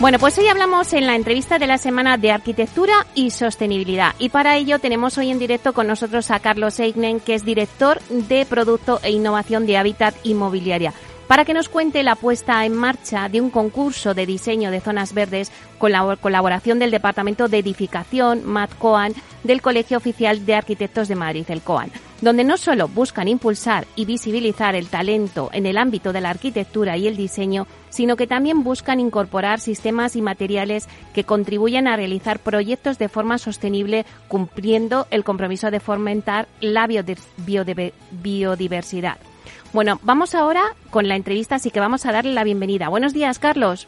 [0.00, 4.14] Bueno, pues hoy hablamos en la entrevista de la semana de arquitectura y sostenibilidad.
[4.18, 8.00] Y para ello tenemos hoy en directo con nosotros a Carlos Eignen, que es director
[8.08, 10.94] de Producto e Innovación de Hábitat Inmobiliaria
[11.28, 15.14] para que nos cuente la puesta en marcha de un concurso de diseño de zonas
[15.14, 19.14] verdes con la colaboración del Departamento de Edificación, Matt Coan,
[19.44, 24.04] del Colegio Oficial de Arquitectos de Madrid, el COAN, donde no solo buscan impulsar y
[24.04, 28.62] visibilizar el talento en el ámbito de la arquitectura y el diseño, sino que también
[28.62, 35.24] buscan incorporar sistemas y materiales que contribuyan a realizar proyectos de forma sostenible, cumpliendo el
[35.24, 39.16] compromiso de fomentar la biodiversidad.
[39.72, 42.88] Bueno, vamos ahora con la entrevista, así que vamos a darle la bienvenida.
[42.88, 43.86] Buenos días, Carlos.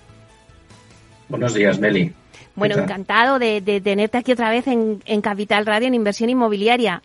[1.28, 2.12] Buenos días, Meli.
[2.54, 7.02] Bueno, encantado de, tenerte aquí otra vez en, Capital Radio en Inversión Inmobiliaria.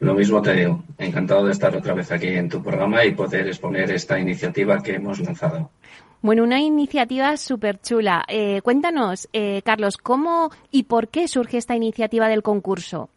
[0.00, 3.46] Lo mismo te digo, encantado de estar otra vez aquí en tu programa y poder
[3.46, 5.70] exponer esta iniciativa que hemos lanzado.
[6.22, 8.24] Bueno, una iniciativa súper chula.
[8.26, 13.10] Eh, cuéntanos, eh, Carlos, ¿cómo y por qué surge esta iniciativa del concurso?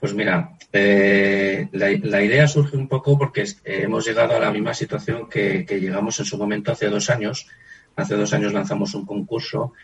[0.00, 4.72] Pues mira, eh, la, idea surge un poco porque eh, hemos llegado a la misma
[4.72, 7.46] situación que, llegamos en su momento hace dos años.
[7.94, 9.74] Hace dos años lanzamos un concurso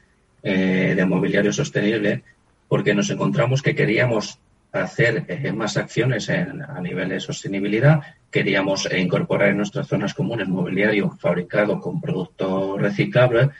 [0.40, 2.22] de mobiliario sostenible
[2.68, 4.38] porque nos encontramos que queríamos
[4.72, 8.00] hacer más acciones a nivel de sostenibilidad.
[8.30, 13.50] Queríamos incorporar en nuestras zonas comunes mobiliario fabricado con producto reciclable,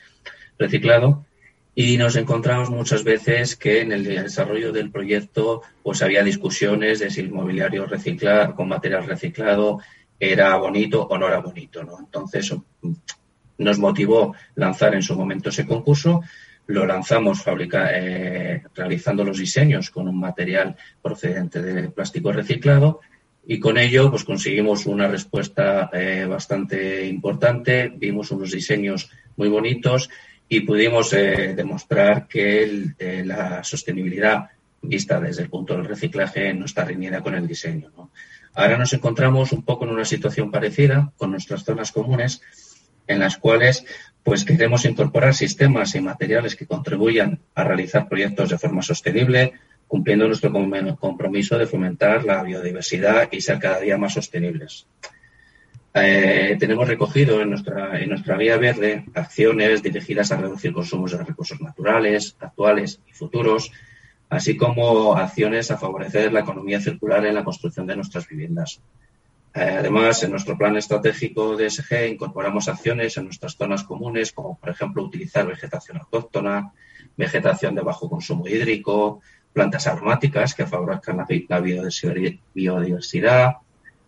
[0.59, 1.25] reciclado
[1.75, 7.09] y nos encontramos muchas veces que en el desarrollo del proyecto pues había discusiones de
[7.09, 9.79] si el mobiliario reciclado, con material reciclado
[10.19, 11.85] era bonito o no era bonito.
[11.85, 11.99] ¿no?
[12.01, 12.53] Entonces
[13.59, 16.23] nos motivó lanzar en su momento ese concurso.
[16.69, 23.01] Lo lanzamos fabrica, eh, realizando los diseños con un material procedente de plástico reciclado
[23.51, 27.91] y con ello pues conseguimos una respuesta eh, bastante importante.
[27.97, 30.11] Vimos unos diseños muy bonitos
[30.51, 34.51] y pudimos eh, demostrar que eh, la sostenibilidad
[34.83, 37.91] vista desde el punto del reciclaje no está reñida con el diseño.
[38.55, 42.43] Ahora nos encontramos un poco en una situación parecida con nuestras zonas comunes
[43.07, 43.87] en las cuales
[44.29, 49.55] pues queremos incorporar sistemas y materiales que contribuyan a realizar proyectos de forma sostenible,
[49.87, 50.53] cumpliendo nuestro
[51.01, 54.87] compromiso de fomentar la biodiversidad y ser cada día más sostenibles.
[55.95, 61.25] Eh, tenemos recogido en nuestra, en nuestra vía verde acciones dirigidas a reducir consumos de
[61.25, 63.73] recursos naturales, actuales y futuros,
[64.29, 68.83] así como acciones a favorecer la economía circular en la construcción de nuestras viviendas.
[69.55, 74.59] Eh, además, en nuestro plan estratégico de SG incorporamos acciones en nuestras zonas comunes, como
[74.59, 76.73] por ejemplo utilizar vegetación autóctona,
[77.17, 79.21] vegetación de bajo consumo hídrico,
[79.53, 81.61] plantas aromáticas que favorezcan la
[82.55, 83.57] biodiversidad,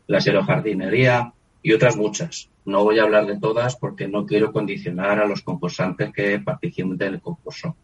[0.07, 2.51] la xerojardinería, y otras muchas.
[2.65, 6.97] No voy a hablar de todas porque no quiero condicionar a los concursantes que participen
[6.97, 7.77] del concurso.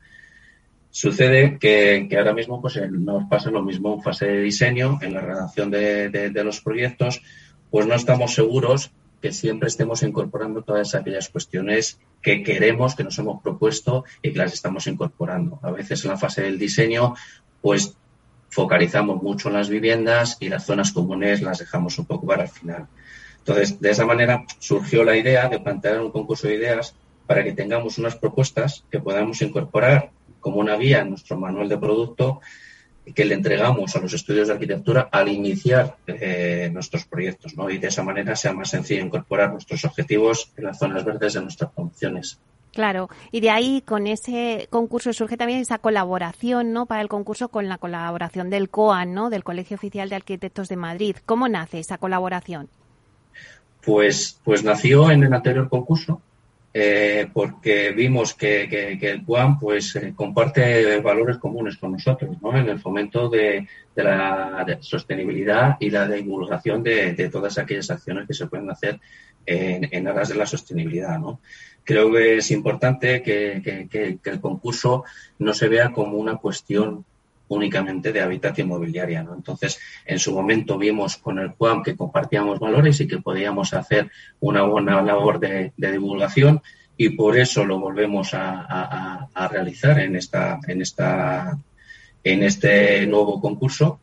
[0.96, 5.20] Sucede que, ahora mismo pues, nos pasa lo mismo en fase de diseño, en la
[5.20, 7.20] redacción de, los proyectos,
[7.70, 13.18] pues no estamos seguros que siempre estemos incorporando todas aquellas cuestiones que queremos, que nos
[13.18, 15.60] hemos propuesto y que las estamos incorporando.
[15.60, 17.14] A veces en la fase del diseño,
[17.60, 17.94] pues
[18.48, 22.48] focalizamos mucho en las viviendas y las zonas comunes las dejamos un poco para el
[22.48, 22.86] final.
[23.40, 26.94] Entonces, de esa manera surgió la idea de plantear un concurso de ideas
[27.26, 30.15] para que tengamos unas propuestas que podamos incorporar
[30.46, 32.40] como una guía en nuestro manual de producto
[33.12, 37.68] que le entregamos a los estudios de arquitectura al iniciar eh, nuestros proyectos, ¿no?
[37.68, 41.42] Y de esa manera sea más sencillo incorporar nuestros objetivos en las zonas verdes de
[41.42, 42.38] nuestras promociones.
[42.72, 46.86] Claro, y de ahí con ese concurso surge también esa colaboración, ¿no?
[46.86, 49.30] Para el concurso con la colaboración del COAN, ¿no?
[49.30, 51.16] Del Colegio Oficial de Arquitectos de Madrid.
[51.26, 52.68] ¿Cómo nace esa colaboración?
[53.84, 56.20] Pues, pues nació en el anterior concurso
[56.78, 62.54] eh, porque vimos que, el PUAM pues, eh, comparte valores comunes con nosotros ¿no?
[62.54, 68.46] en el fomento de, la sostenibilidad y la divulgación de, todas aquellas acciones que se
[68.46, 69.00] pueden hacer
[69.46, 71.18] en, en aras de la sostenibilidad.
[71.18, 71.40] ¿no?
[71.82, 75.04] Creo que es importante que, el concurso
[75.38, 77.06] no se vea como una cuestión
[77.48, 79.22] únicamente de hábitat inmobiliaria.
[79.22, 79.34] ¿no?
[79.34, 84.10] Entonces, en su momento vimos con el QAM que compartíamos valores y que podíamos hacer
[84.40, 86.62] una buena labor de, divulgación
[86.96, 91.58] y por eso lo volvemos a, a, realizar en esta, en esta,
[92.24, 94.00] en este nuevo concurso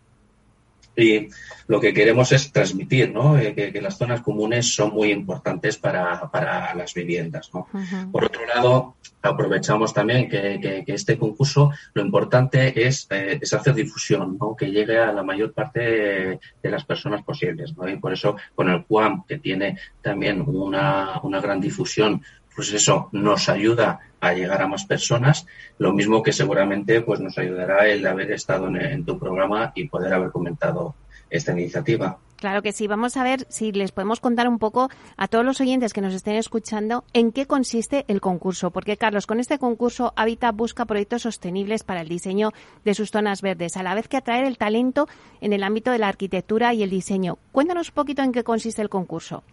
[0.96, 1.28] y
[1.68, 3.38] lo que queremos es transmitir ¿no?
[3.38, 7.50] Eh, que, las zonas comunes son muy importantes para, para las viviendas.
[7.54, 7.68] ¿no?
[8.12, 13.74] Por otro lado, aprovechamos también que, que, este concurso lo importante es, eh, es hacer
[13.74, 14.56] difusión, ¿no?
[14.56, 17.76] que llegue a la mayor parte de, las personas posibles.
[17.76, 17.88] ¿no?
[17.88, 22.22] Y por eso con el QAM, que tiene también una, una gran difusión
[22.56, 25.46] pues eso nos ayuda a llegar a más personas,
[25.78, 30.14] lo mismo que seguramente pues nos ayudará el haber estado en, tu programa y poder
[30.14, 30.96] haber comentado
[31.30, 32.18] esta iniciativa.
[32.38, 32.88] Claro que sí.
[32.88, 36.14] Vamos a ver si les podemos contar un poco a todos los oyentes que nos
[36.14, 38.72] estén escuchando en qué consiste el concurso.
[38.72, 42.52] Porque, Carlos, con este concurso Habitat busca proyectos sostenibles para el diseño
[42.84, 45.08] de sus zonas verdes, a la vez que atraer el talento
[45.40, 47.38] en el ámbito de la arquitectura y el diseño.
[47.54, 49.44] Cuéntanos un poquito en qué consiste el concurso.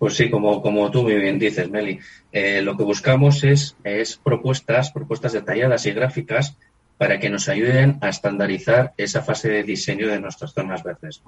[0.00, 2.00] Pues sí, como, como tú muy bien dices, Meli,
[2.32, 6.56] eh, lo que buscamos es, es propuestas, propuestas detalladas y gráficas
[6.96, 11.20] para que nos ayuden a estandarizar esa fase de diseño de nuestras zonas verdes.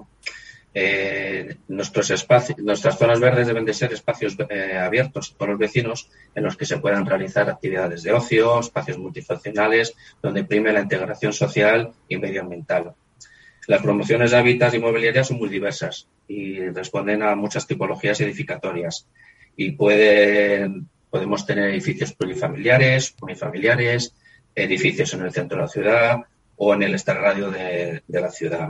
[0.72, 6.08] Eh, nuestros espacios, nuestras zonas verdes deben de ser espacios eh, abiertos a los vecinos
[6.34, 11.34] en los que se puedan realizar actividades de ocio, espacios multifuncionales, donde prime la integración
[11.34, 12.94] social y medioambiental.
[13.66, 19.06] Las promociones de hábitats inmobiliarias son muy diversas y responden a muchas tipologías edificatorias.
[19.56, 24.14] Y pueden, podemos tener edificios plurifamiliares, unifamiliares,
[24.54, 26.16] edificios en el centro de la ciudad
[26.56, 28.68] o en el extrarradio de, de la ciudad.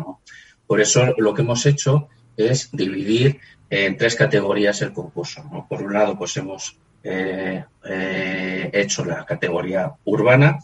[0.66, 3.40] Por eso lo que hemos hecho es dividir
[3.70, 5.66] en tres categorías el concurso.
[5.68, 10.58] Por un lado, pues hemos eh, eh, hecho la categoría urbana,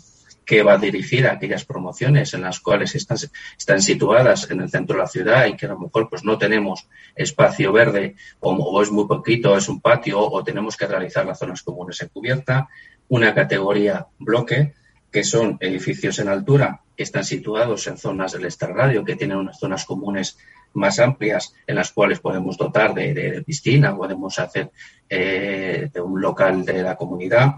[0.48, 3.18] que va a dirigir a aquellas promociones en las cuales están,
[3.58, 6.38] están situadas en el centro de la ciudad y que a lo mejor pues no
[6.38, 11.38] tenemos espacio verde o, es muy poquito, es un patio o tenemos que realizar las
[11.38, 12.66] zonas comunes en cubierta.
[13.08, 14.72] Una categoría bloque,
[15.12, 19.58] que son edificios en altura que están situados en zonas del extrarradio, que tienen unas
[19.58, 20.38] zonas comunes
[20.72, 24.70] más amplias en las cuales podemos dotar de, piscina, podemos hacer
[25.10, 27.56] eh, de un local de la comunidad.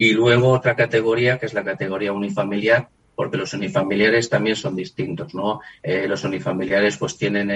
[0.00, 5.34] Y luego otra categoría, que es la categoría unifamiliar, porque los unifamiliares también son distintos,
[5.34, 5.60] ¿no?
[5.82, 7.50] Eh, los unifamiliares pues tienen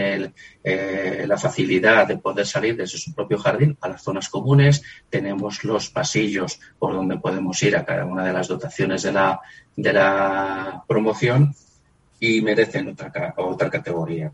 [0.63, 5.65] eh, la facilidad de poder salir desde su propio jardín a las zonas comunes, tenemos
[5.65, 9.41] los pasillos por donde podemos ir a cada una de las dotaciones de la,
[9.75, 11.55] de la promoción
[12.21, 14.31] y merecen otra, otra categoría.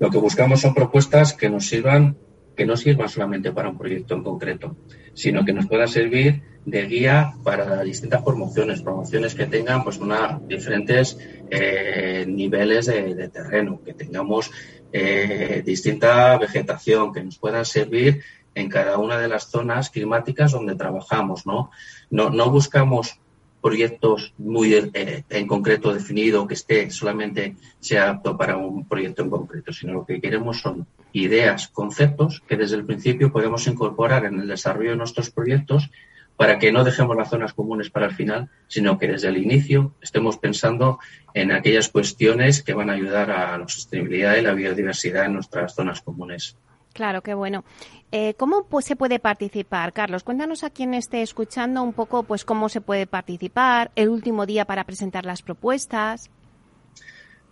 [0.00, 2.16] Lo que buscamos son propuestas que nos sirvan,
[2.58, 4.76] que no sirvan solamente para un proyecto en concreto,
[5.14, 10.00] sino que nos pueda servir de guía para distintas promociones, promociones que tengan pues
[10.48, 11.16] diferentes
[11.50, 14.50] eh, niveles de, terreno, que tengamos
[14.92, 18.22] eh, distinta vegetación, que nos puedan servir
[18.56, 21.46] en cada una de las zonas climáticas donde trabajamos.
[21.46, 21.70] No,
[22.10, 23.20] no buscamos
[23.60, 29.30] proyectos muy eh, en concreto definido que esté solamente sea apto para un proyecto en
[29.30, 34.40] concreto, sino lo que queremos son ideas, conceptos que desde el principio podemos incorporar en
[34.40, 35.90] el desarrollo de nuestros proyectos
[36.36, 39.94] para que no dejemos las zonas comunes para el final, sino que desde el inicio
[40.00, 41.00] estemos pensando
[41.34, 45.74] en aquellas cuestiones que van a ayudar a la sostenibilidad y la biodiversidad en nuestras
[45.74, 46.56] zonas comunes.
[46.98, 47.62] Claro, qué bueno.
[48.10, 50.24] Eh, ¿Cómo se puede participar, Carlos?
[50.24, 54.64] Cuéntanos a quien esté escuchando un poco, pues, cómo se puede participar, el último día
[54.64, 56.28] para presentar las propuestas.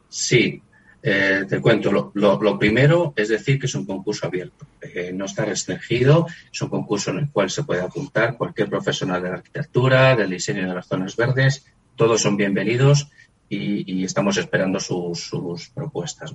[0.09, 0.61] Sí,
[1.01, 5.45] eh, te cuento, lo, primero es decir que es un concurso abierto, eh, no está
[5.45, 10.17] restringido, es un concurso en el cual se puede apuntar cualquier profesional de la arquitectura,
[10.17, 13.13] del diseño de las zonas verdes, todos son bienvenidos
[13.49, 16.35] y, estamos esperando sus, propuestas.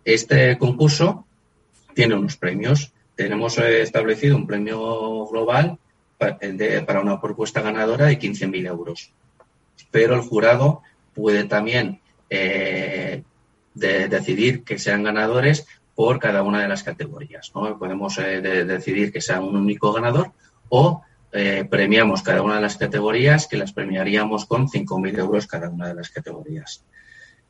[0.04, 1.26] Este concurso
[1.94, 2.91] tiene unos premios.
[3.16, 5.78] Tenemos eh, establecido un premio global
[6.18, 9.12] para una propuesta ganadora de 15.000 euros.
[9.90, 10.82] Pero el jurado
[11.14, 12.00] puede también
[12.30, 13.22] eh,
[13.74, 17.50] decidir que sean ganadores por cada una de las categorías.
[17.54, 17.78] ¿no?
[17.78, 20.32] Podemos eh, decidir que sea un único ganador
[20.68, 21.02] o
[21.70, 25.94] premiamos cada una de las categorías que las premiaríamos con 5.000 euros cada una de
[25.94, 26.84] las categorías.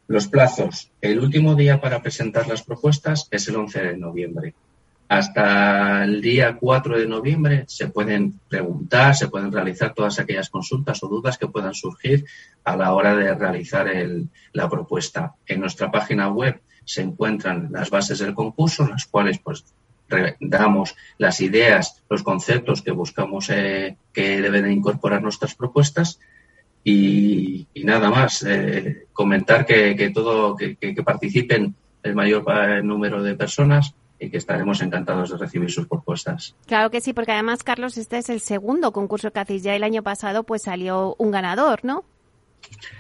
[0.07, 0.93] Los plazos.
[1.01, 4.55] El último día para presentar las propuestas es el 11 de noviembre.
[5.19, 11.03] Hasta el día 4 de noviembre se pueden preguntar, se pueden realizar todas aquellas consultas
[11.03, 12.25] o dudas que puedan surgir
[12.65, 13.91] a la hora de realizar
[14.53, 15.35] la propuesta.
[15.47, 19.67] En nuestra página web se encuentran las bases del concurso, las cuales pues
[20.41, 26.21] damos las ideas, los conceptos que buscamos eh, que deben incorporar nuestras propuestas
[26.85, 28.45] y, nada más.
[28.49, 35.31] Eh, comentar que, todo, que, participen el mayor número de personas y que estaremos encantados
[35.31, 36.55] de recibir sus propuestas.
[36.67, 39.65] Claro que sí, porque además, Carlos, este es el segundo concurso que hacéis.
[39.65, 42.05] Ya el año pasado pues salió un ganador, ¿no?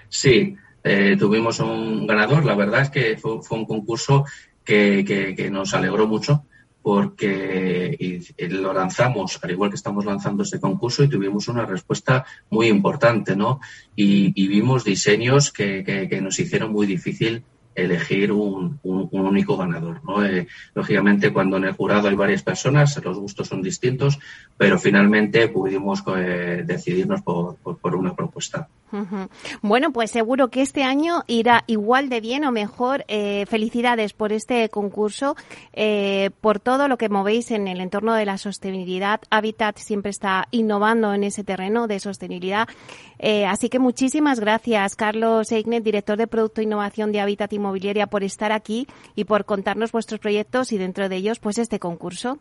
[0.09, 2.45] Sí, eh, tuvimos un ganador.
[2.45, 4.25] La verdad es que fue, un concurso
[4.64, 5.05] que,
[5.37, 6.45] que, nos alegró mucho
[6.83, 12.67] porque lo lanzamos, al igual que estamos lanzando este concurso, y tuvimos una respuesta muy
[12.67, 13.61] importante, ¿no?
[13.95, 20.00] Y, vimos diseños que, que, nos hicieron muy difícil elegir un, único ganador.
[20.05, 20.25] ¿no?
[20.25, 24.19] Eh, lógicamente, cuando en el jurado hay varias personas, los gustos son distintos,
[24.57, 27.57] pero finalmente pudimos eh, decidirnos por,
[27.97, 28.69] una propuesta.
[29.63, 33.05] Bueno, pues seguro que este año irá igual de bien o mejor.
[33.09, 35.37] Eh, felicidades por este concurso,
[36.41, 39.21] por todo lo que movéis en el entorno de la sostenibilidad.
[39.31, 42.69] Habitat siempre está innovando en ese terreno de sostenibilidad.
[43.49, 48.25] así que muchísimas gracias, Carlos Eignet, director de Producto e Innovación de Habitat Inmobiliaria, por
[48.25, 52.39] estar aquí y por contarnos vuestros proyectos y dentro de ellos, pues este concurso.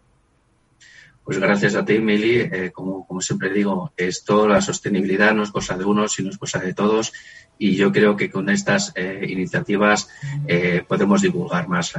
[1.23, 2.39] Pues gracias a ti, Mili.
[2.39, 6.37] Eh, como, como, siempre digo, esto, la sostenibilidad no es cosa de uno, sino es
[6.37, 7.13] cosa de todos.
[7.57, 10.09] Y yo creo que con estas eh, iniciativas
[10.47, 11.93] eh, podemos divulgar más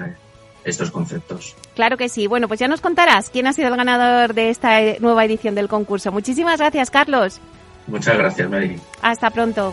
[0.65, 1.55] estos conceptos.
[1.75, 2.27] Claro que sí.
[2.27, 5.69] Bueno, pues ya nos contarás quién ha sido el ganador de esta nueva edición del
[5.69, 6.11] concurso.
[6.11, 7.41] Muchísimas gracias, Carlos.
[7.87, 8.77] Muchas gracias, Meli.
[9.03, 9.73] Hasta pronto.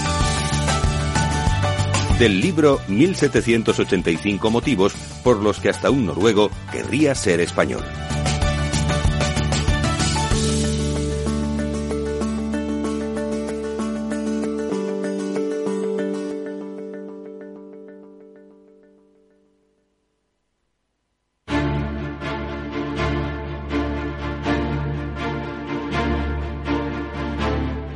[2.21, 7.81] del libro 1785 motivos por los que hasta un noruego querría ser español.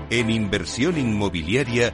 [0.10, 1.94] En inversión inmobiliaria,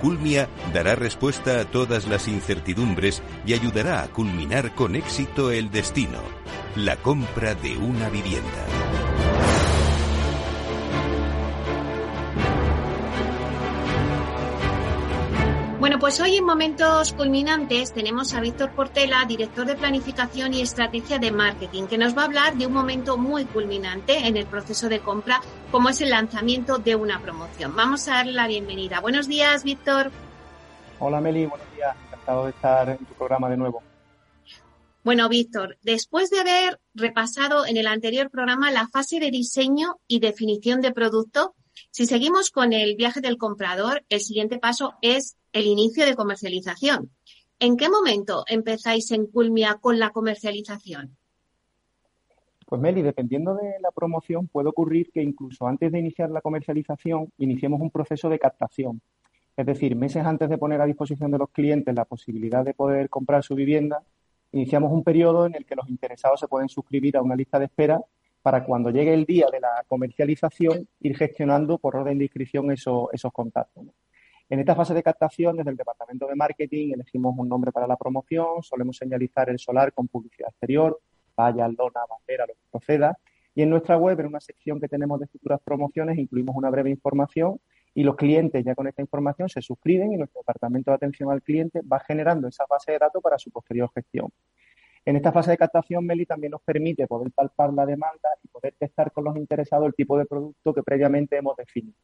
[0.00, 6.20] Culmia dará respuesta a todas las incertidumbres y ayudará a culminar con éxito el destino,
[6.76, 9.03] la compra de una vivienda.
[15.94, 21.20] Bueno, pues hoy en Momentos Culminantes tenemos a Víctor Portela, director de Planificación y Estrategia
[21.20, 24.88] de Marketing, que nos va a hablar de un momento muy culminante en el proceso
[24.88, 27.76] de compra, como es el lanzamiento de una promoción.
[27.76, 28.98] Vamos a darle la bienvenida.
[28.98, 30.10] Buenos días, Víctor.
[30.98, 31.46] Hola, Meli.
[31.46, 31.94] Buenos días.
[32.08, 33.80] Encantado de estar en tu programa de nuevo.
[35.04, 40.18] Bueno, Víctor, después de haber repasado en el anterior programa la fase de diseño y
[40.18, 41.54] definición de producto,
[41.92, 47.10] si seguimos con el viaje del comprador, el siguiente paso es el inicio de comercialización.
[47.60, 51.16] ¿En qué momento empezáis en Culmia con la comercialización?
[52.66, 57.32] Pues Meli, dependiendo de la promoción, puede ocurrir que incluso antes de iniciar la comercialización,
[57.38, 59.00] iniciemos un proceso de captación.
[59.56, 63.08] Es decir, meses antes de poner a disposición de los clientes la posibilidad de poder
[63.08, 64.02] comprar su vivienda,
[64.50, 67.66] iniciamos un periodo en el que los interesados se pueden suscribir a una lista de
[67.66, 68.00] espera
[68.42, 73.08] para cuando llegue el día de la comercialización ir gestionando por orden de inscripción esos,
[73.32, 73.84] contactos.
[74.50, 77.96] En esta fase de captación, desde el Departamento de Marketing, elegimos un nombre para la
[77.96, 81.00] promoción, solemos señalizar el solar con publicidad exterior,
[81.34, 83.18] valla, lona, bandera, lo que proceda.
[83.54, 86.90] Y en nuestra web, en una sección que tenemos de futuras promociones, incluimos una breve
[86.90, 87.58] información
[87.94, 91.42] y los clientes ya con esta información se suscriben y nuestro departamento de atención al
[91.42, 94.28] cliente va generando esa base de datos para su posterior gestión.
[95.06, 98.74] En esta fase de captación, Meli también nos permite poder palpar la demanda y poder
[98.78, 101.96] testar con los interesados el tipo de producto que previamente hemos definido.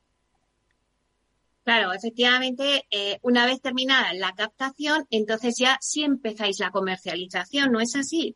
[1.70, 7.78] Claro, efectivamente, eh, una vez terminada la captación, entonces ya sí empezáis la comercialización, ¿no
[7.78, 8.34] es así?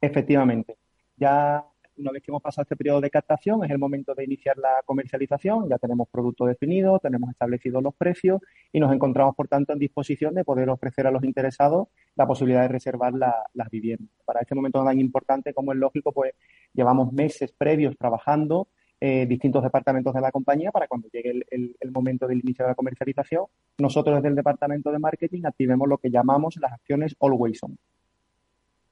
[0.00, 0.78] Efectivamente.
[1.16, 1.64] Ya
[1.98, 4.82] una vez que hemos pasado este periodo de captación, es el momento de iniciar la
[4.84, 5.68] comercialización.
[5.68, 8.40] Ya tenemos producto definido, tenemos establecidos los precios
[8.72, 11.86] y nos encontramos, por tanto, en disposición de poder ofrecer a los interesados
[12.16, 14.08] la posibilidad de reservar las viviendas.
[14.24, 16.32] Para este momento tan importante como es lógico, pues
[16.74, 18.66] llevamos meses previos trabajando
[19.04, 22.70] eh, distintos departamentos de la compañía para cuando llegue el, el, momento del inicio de
[22.70, 23.46] la comercialización,
[23.78, 27.76] nosotros desde el departamento de marketing activemos lo que llamamos las acciones Always On.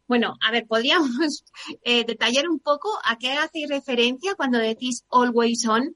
[0.09, 1.45] Bueno, a ver, podríamos
[1.85, 5.95] eh, detallar un poco a qué hacéis referencia cuando decís always on.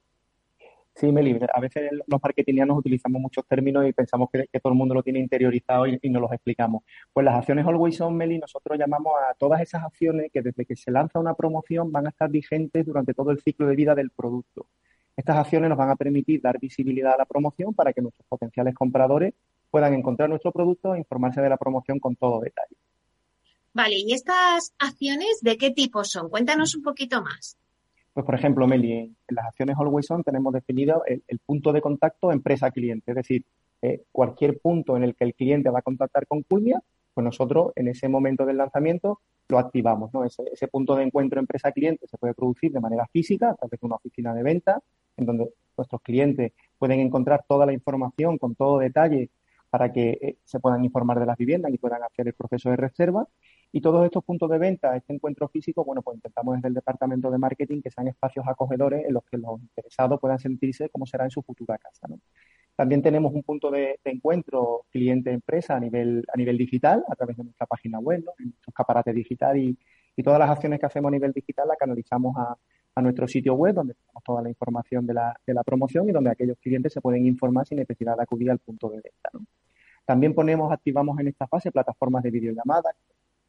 [0.96, 4.94] Sí, Meli, a veces los marketingianos utilizamos muchos términos y pensamos que, todo el mundo
[4.94, 6.84] lo tiene interiorizado y, y, nos los explicamos.
[7.12, 10.76] Pues las acciones Always On, Meli, nosotros llamamos a todas esas acciones que desde que
[10.76, 14.10] se lanza una promoción van a estar vigentes durante todo el ciclo de vida del
[14.10, 14.68] producto.
[15.16, 18.74] Estas acciones nos van a permitir dar visibilidad a la promoción para que nuestros potenciales
[18.74, 19.34] compradores
[19.70, 22.76] puedan encontrar nuestro producto e informarse de la promoción con todo detalle.
[23.72, 26.28] Vale, ¿y estas acciones de qué tipo son?
[26.30, 27.58] Cuéntanos un poquito más.
[28.14, 32.30] Pues, por ejemplo, Meli, en las acciones Always On tenemos definido el, punto de contacto
[32.30, 33.44] empresa-cliente, es decir,
[33.82, 36.80] eh, cualquier punto en el que el cliente va a contactar con Culmia,
[37.12, 40.24] pues nosotros en ese momento del lanzamiento lo activamos, ¿no?
[40.24, 43.96] Ese, punto de encuentro empresa-cliente se puede producir de manera física, a través de una
[43.96, 44.80] oficina de venta,
[45.16, 49.28] en donde nuestros clientes pueden encontrar toda la información con todo detalle
[49.74, 52.76] para que eh, se puedan informar de las viviendas y puedan hacer el proceso de
[52.76, 53.26] reserva.
[53.72, 57.28] Y todos estos puntos de venta, este encuentro físico, bueno, pues intentamos desde el departamento
[57.28, 61.24] de marketing que sean espacios acogedores en los que los interesados puedan sentirse como será
[61.24, 62.06] en su futura casa.
[62.06, 62.20] ¿no?
[62.76, 67.42] También tenemos un punto de, encuentro cliente-empresa a nivel, a nivel digital, a través de
[67.42, 68.30] nuestra página web, ¿no?
[68.38, 69.76] en nuestro escaparate digital y,
[70.14, 72.56] y, todas las acciones que hacemos a nivel digital las canalizamos a,
[72.94, 76.12] a nuestro sitio web, donde tenemos toda la información de la, de la promoción y
[76.12, 79.30] donde aquellos clientes se pueden informar sin necesidad de acudir al punto de venta.
[79.32, 79.44] ¿no?
[80.04, 82.90] También ponemos, activamos en esta fase plataformas de videollamada,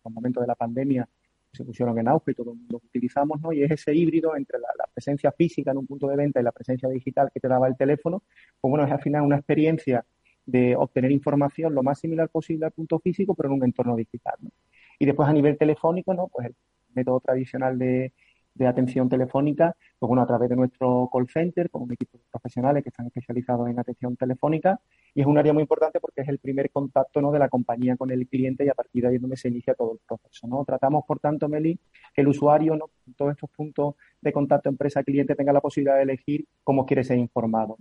[0.05, 1.07] el momento de la pandemia
[1.51, 3.53] se pusieron en auge y todo el mundo utilizamos, ¿no?
[3.53, 6.51] Y es ese híbrido entre la, presencia física en un punto de venta y la
[6.51, 8.23] presencia digital que te daba el teléfono,
[8.61, 10.05] pues bueno, es al final una experiencia
[10.45, 14.35] de obtener información lo más similar posible al punto físico, pero en un entorno digital,
[14.41, 14.51] ¿no?
[14.99, 16.27] Y después a nivel telefónico, ¿no?
[16.27, 16.55] Pues el
[16.93, 18.13] método tradicional de,
[18.55, 22.23] de atención telefónica, pues bueno, a través de nuestro call center, con un equipo de
[22.31, 24.79] profesionales que están especializados en atención telefónica,
[25.13, 27.31] y es un área muy importante porque es el primer contacto ¿no?
[27.31, 29.73] de la compañía con el cliente y a partir de ahí es donde se inicia
[29.75, 30.47] todo el proceso.
[30.47, 30.63] ¿no?
[30.63, 31.77] Tratamos, por tanto, Meli,
[32.13, 32.89] que el usuario, ¿no?
[33.17, 37.77] todos estos puntos de contacto empresa-cliente, tenga la posibilidad de elegir cómo quiere ser informado.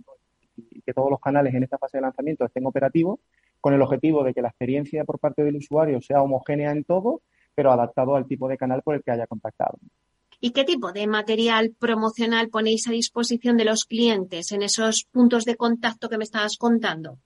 [0.57, 3.19] Y que todos los canales en esta fase de lanzamiento estén operativos
[3.61, 7.21] con el objetivo de que la experiencia por parte del usuario sea homogénea en todo,
[7.55, 9.79] pero adaptado al tipo de canal por el que haya contactado.
[10.39, 15.45] ¿Y qué tipo de material promocional ponéis a disposición de los clientes en esos puntos
[15.45, 17.17] de contacto que me estabas contando?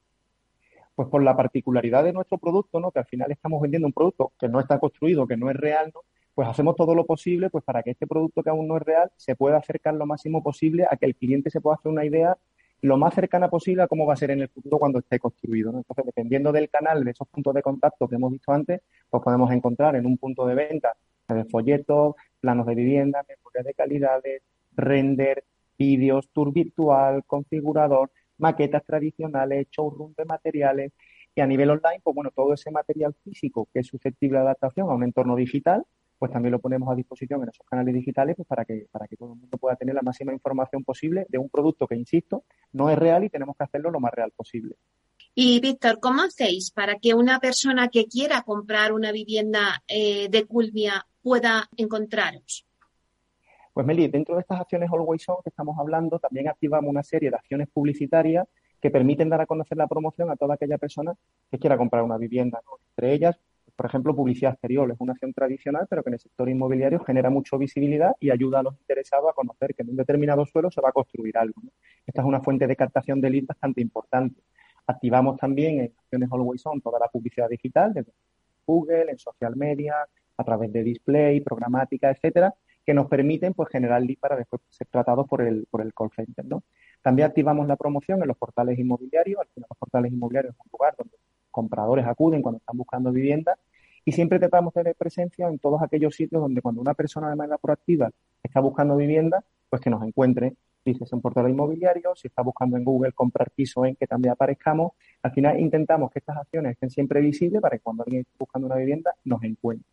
[0.95, 2.91] Pues por la particularidad de nuestro producto, ¿no?
[2.91, 5.91] Que al final estamos vendiendo un producto que no está construido, que no es real,
[5.93, 6.01] ¿no?
[6.35, 9.11] Pues hacemos todo lo posible pues para que este producto que aún no es real
[9.17, 12.37] se pueda acercar lo máximo posible a que el cliente se pueda hacer una idea
[12.81, 15.71] lo más cercana posible a cómo va a ser en el futuro cuando esté construido.
[15.71, 19.51] Entonces, dependiendo del canal, de esos puntos de contacto que hemos visto antes, pues podemos
[19.51, 20.95] encontrar en un punto de venta
[21.27, 24.41] de folletos, planos de vivienda, memoria de calidades,
[24.75, 25.43] render,
[25.77, 30.91] vídeos, tour virtual, configurador, maquetas tradicionales, showroom de materiales
[31.35, 34.89] y a nivel online, pues bueno, todo ese material físico que es susceptible de adaptación
[34.89, 35.85] a un entorno digital,
[36.17, 39.15] pues también lo ponemos a disposición en esos canales digitales pues para que, para que
[39.15, 42.89] todo el mundo pueda tener la máxima información posible de un producto que, insisto, no
[42.89, 44.75] es real y tenemos que hacerlo lo más real posible.
[45.35, 50.45] Y Víctor, ¿cómo hacéis para que una persona que quiera comprar una vivienda eh, de
[50.45, 52.65] Culmia pueda encontraros?
[53.73, 57.29] Pues Meli, dentro de estas acciones Always On que estamos hablando, también activamos una serie
[57.29, 58.47] de acciones publicitarias
[58.81, 61.13] que permiten dar a conocer la promoción a toda aquella persona
[61.49, 62.61] que quiera comprar una vivienda.
[62.91, 63.39] Entre ellas,
[63.79, 64.91] por ejemplo, publicidad exterior.
[64.91, 68.59] Es una acción tradicional, pero que en el sector inmobiliario genera mucha visibilidad y ayuda
[68.59, 71.61] a los interesados a conocer que en un determinado suelo se va a construir algo.
[72.05, 74.41] Esta es una fuente de captación de leads bastante importante.
[74.87, 78.11] Activamos también en acciones Always On toda la publicidad digital, desde
[78.65, 79.95] Google, en social media,
[80.37, 82.53] a través de display, programática, etcétera,
[82.85, 86.11] que nos permiten pues generar leads para después ser tratados por el, por el call
[86.15, 86.63] center, ¿no?
[87.01, 89.39] También activamos la promoción en los portales inmobiliarios.
[89.39, 91.15] Al final, los portales inmobiliarios es un lugar donde
[91.51, 93.57] compradores acuden cuando están buscando vivienda
[94.05, 97.35] y siempre tratamos de tener presencia en todos aquellos sitios donde cuando una persona de
[97.35, 98.09] manera proactiva
[98.41, 100.55] está buscando vivienda, pues que nos encuentre,
[100.93, 104.93] dices en portal inmobiliario, si está buscando en Google comprar piso en que también aparezcamos.
[105.23, 108.67] Al final intentamos que estas acciones estén siempre visibles para que cuando alguien esté buscando
[108.67, 109.87] una vivienda nos encuentre.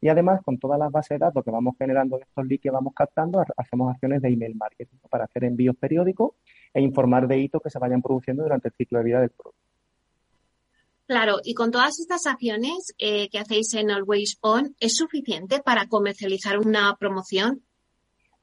[0.00, 2.70] Y además, con todas las bases de datos que vamos generando de estos leads que
[2.70, 6.32] vamos captando, hacemos acciones de email marketing para hacer envíos periódicos
[6.74, 9.60] e informar de hitos que se vayan produciendo durante el ciclo de vida del producto.
[11.06, 15.86] Claro, y con todas estas acciones eh, que hacéis en Always On, ¿es suficiente para
[15.86, 17.62] comercializar una promoción?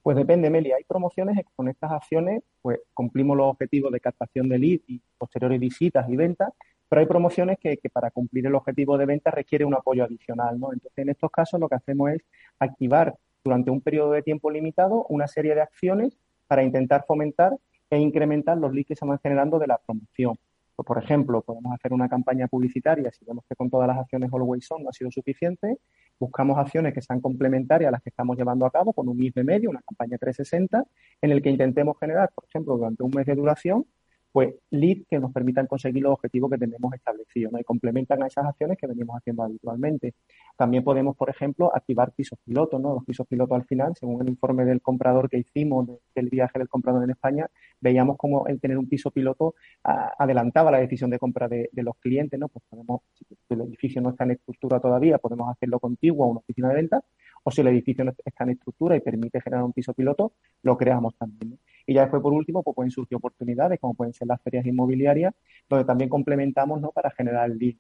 [0.10, 0.72] Pues depende, Meli.
[0.72, 5.00] Hay promociones que con estas acciones pues cumplimos los objetivos de captación de lead y
[5.20, 6.50] posteriores visitas y ventas,
[6.90, 10.60] pero hay promociones que, que, para cumplir el objetivo de venta requiere un apoyo adicional,
[10.60, 10.74] ¿no?
[10.74, 12.24] Entonces, en estos casos lo que hacemos es
[12.58, 16.18] activar durante un periodo de tiempo limitado una serie de acciones
[16.48, 17.56] para intentar fomentar
[17.92, 20.40] e incrementar los leads que se van generando de la promoción.
[20.80, 24.32] Pues, por ejemplo, podemos hacer una campaña publicitaria si vemos que con todas las acciones
[24.32, 25.78] Always On no ha sido suficiente.
[26.18, 29.44] Buscamos acciones que sean complementarias a las que estamos llevando a cabo con un mismo
[29.44, 30.86] medio, una campaña 360,
[31.22, 33.86] en el que intentemos generar, por ejemplo, durante un mes de duración,
[34.32, 37.60] pues leads que nos permitan conseguir los objetivos que tenemos establecidos ¿no?
[37.60, 40.14] y complementan a esas acciones que venimos haciendo habitualmente.
[40.56, 42.80] También podemos, por ejemplo, activar pisos pilotos.
[42.80, 42.94] ¿no?
[42.94, 46.70] Los pisos pilotos al final, según el informe del comprador que hicimos del viaje del
[46.70, 51.18] comprador en España, veíamos cómo el tener un piso piloto a, adelantaba la decisión de
[51.18, 52.40] compra de, los clientes.
[52.40, 52.50] ¿no?
[52.50, 56.40] Pues podemos, si el edificio no está en estructura todavía, podemos hacerlo contiguo a una
[56.40, 57.04] oficina de venta
[57.44, 60.78] o si el edificio no está en estructura y permite generar un piso piloto, lo
[60.78, 61.58] creamos también.
[61.90, 65.34] Y ya después, por último, pues pueden surgir oportunidades, como pueden ser las ferias inmobiliarias,
[65.68, 66.92] donde también complementamos ¿no?
[66.92, 67.78] para generar lead.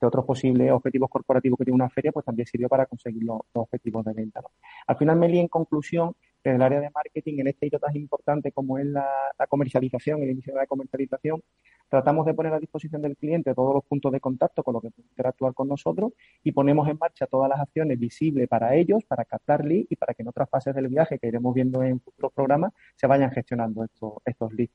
[0.00, 3.40] De otros posibles objetivos corporativos que tiene una feria, pues también sirve para conseguir los,
[3.52, 4.40] los objetivos de venta.
[4.40, 4.52] ¿no?
[4.86, 8.52] Al final, Meli, en conclusión, desde el área de marketing, en este hito tan importante
[8.52, 9.06] como es la,
[9.38, 11.42] la comercialización, el inicio de la comercialización,
[11.88, 14.90] tratamos de poner a disposición del cliente todos los puntos de contacto con los que
[14.90, 16.12] puede interactuar con nosotros
[16.44, 20.14] y ponemos en marcha todas las acciones visibles para ellos, para captar leads y para
[20.14, 23.84] que en otras fases del viaje que iremos viendo en futuros programas se vayan gestionando
[23.84, 24.72] estos, estos leads.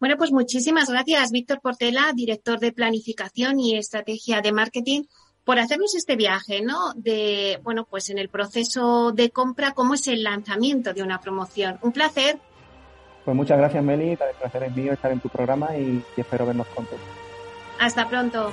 [0.00, 5.02] Bueno, pues muchísimas gracias, Víctor Portela, director de Planificación y Estrategia de Marketing,
[5.48, 6.92] por hacernos este viaje, ¿no?
[6.94, 11.78] De, bueno, pues en el proceso de compra, cómo es el lanzamiento de una promoción.
[11.80, 12.38] Un placer.
[13.24, 14.10] Pues muchas gracias, Meli.
[14.10, 16.96] El placer es mío estar en tu programa y, y espero vernos pronto.
[17.78, 18.52] Hasta pronto.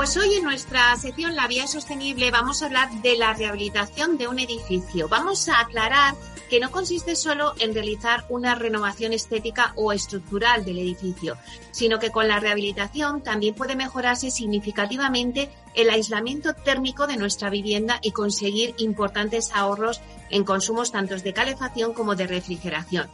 [0.00, 4.28] Pues hoy en nuestra sección La Vía Sostenible vamos a hablar de la rehabilitación de
[4.28, 5.08] un edificio.
[5.10, 6.14] Vamos a aclarar
[6.48, 11.36] que no consiste solo en realizar una renovación estética o estructural del edificio,
[11.70, 17.98] sino que con la rehabilitación también puede mejorarse significativamente el aislamiento térmico de nuestra vivienda
[18.00, 23.10] y conseguir importantes ahorros en consumos tanto de calefacción como de refrigeración.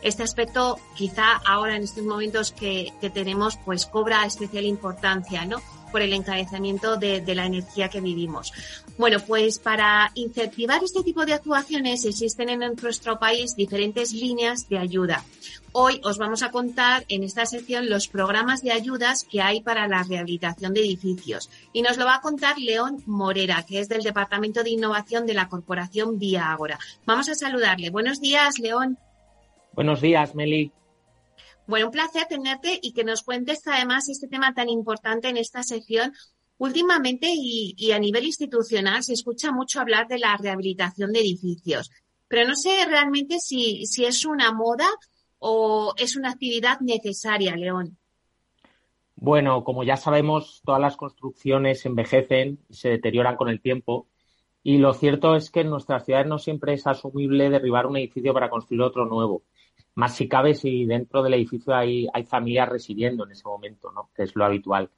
[0.00, 5.60] Este aspecto quizá ahora en estos momentos que, que tenemos pues cobra especial importancia, ¿no?
[5.90, 8.52] Por el encarecimiento de, la energía que vivimos.
[8.98, 14.78] Bueno, pues para incentivar este tipo de actuaciones existen en nuestro país diferentes líneas de
[14.78, 15.24] ayuda.
[15.72, 19.86] Hoy os vamos a contar en esta sección los programas de ayudas que hay para
[19.86, 21.48] la rehabilitación de edificios.
[21.72, 25.34] Y nos lo va a contar León Morera, que es del Departamento de Innovación de
[25.34, 26.78] la Corporación Vía Ágora.
[27.06, 27.90] Vamos a saludarle.
[27.90, 28.98] Buenos días, León.
[29.72, 30.72] Buenos días, Meli.
[31.70, 35.62] Bueno, un placer tenerte y que nos cuentes además este tema tan importante en esta
[35.62, 36.12] sección.
[36.58, 41.92] Últimamente y, a nivel institucional se escucha mucho hablar de la rehabilitación de edificios,
[42.26, 44.88] pero no sé realmente si, si es una moda
[45.38, 47.96] o es una actividad necesaria, León.
[49.14, 54.08] Bueno, como ya sabemos, todas las construcciones envejecen y se deterioran con el tiempo.
[54.64, 58.34] Y lo cierto es que en nuestras ciudades no siempre es asumible derribar un edificio
[58.34, 59.44] para construir otro nuevo
[59.94, 64.10] más si cabe si dentro del edificio hay, hay familias residiendo en ese momento, ¿no?
[64.14, 64.90] que es lo habitual.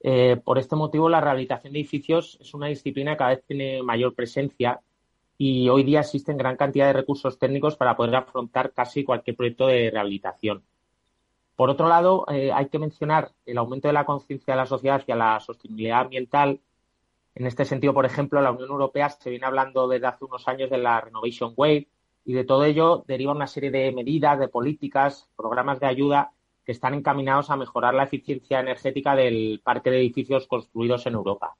[0.00, 3.82] Eh, por este motivo, la rehabilitación de edificios es una disciplina que cada vez tiene
[3.82, 4.80] mayor presencia
[5.38, 9.66] y hoy día existen gran cantidad de recursos técnicos para poder afrontar casi cualquier proyecto
[9.66, 10.64] de rehabilitación.
[11.54, 14.96] Por otro lado, eh, hay que mencionar el aumento de la conciencia de la sociedad
[14.96, 16.60] hacia la sostenibilidad ambiental.
[17.34, 20.70] En este sentido, por ejemplo, la Unión Europea se viene hablando desde hace unos años
[20.70, 21.88] de la Renovation Wave,
[22.24, 26.32] y de todo ello deriva una serie de medidas, de políticas, programas de ayuda
[26.64, 31.56] que están encaminados a mejorar la eficiencia energética del parque de edificios construidos en Europa.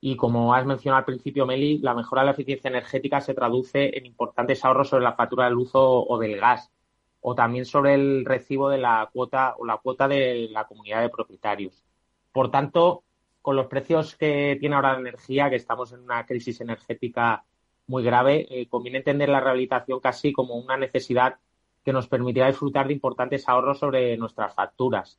[0.00, 3.96] Y como has mencionado al principio, Meli, la mejora de la eficiencia energética se traduce
[3.96, 6.72] en importantes ahorros sobre la factura del luz o, del gas,
[7.20, 11.08] o también sobre el recibo de la cuota o la cuota de la comunidad de
[11.08, 11.84] propietarios.
[12.32, 13.04] Por tanto,
[13.40, 17.44] con los precios que tiene ahora la energía, que estamos en una crisis energética
[17.86, 21.38] muy grave, eh, conviene entender la rehabilitación casi como una necesidad
[21.84, 25.18] que nos permitirá disfrutar de importantes ahorros sobre nuestras facturas.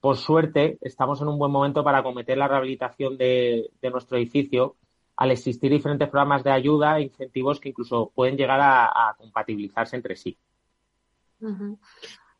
[0.00, 4.76] Por suerte, estamos en un buen momento para acometer la rehabilitación de, nuestro edificio
[5.16, 10.14] al existir diferentes programas de ayuda e incentivos que incluso pueden llegar a, compatibilizarse entre
[10.14, 10.38] sí.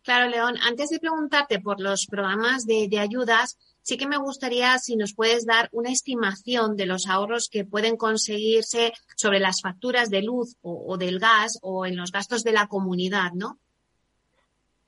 [0.03, 4.97] Claro, León, antes de preguntarte por los programas de, ayudas, sí que me gustaría si
[4.97, 10.21] nos puedes dar una estimación de los ahorros que pueden conseguirse sobre las facturas de
[10.21, 13.59] luz o, del gas o en los gastos de la comunidad, ¿no?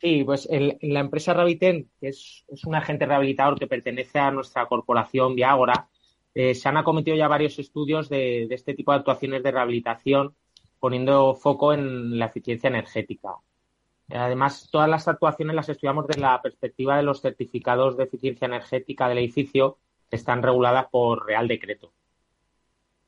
[0.03, 0.47] Sí, pues
[0.83, 5.89] la empresa Raviten, que es, un agente rehabilitador que pertenece a nuestra corporación Viagora,
[6.35, 10.35] eh, se han acometido ya varios estudios de este tipo de actuaciones de rehabilitación
[10.79, 13.31] poniendo foco en la eficiencia energética.
[14.12, 19.09] Además, todas las actuaciones las estudiamos desde la perspectiva de los certificados de eficiencia energética
[19.09, 21.92] del edificio que están reguladas por Real Decreto.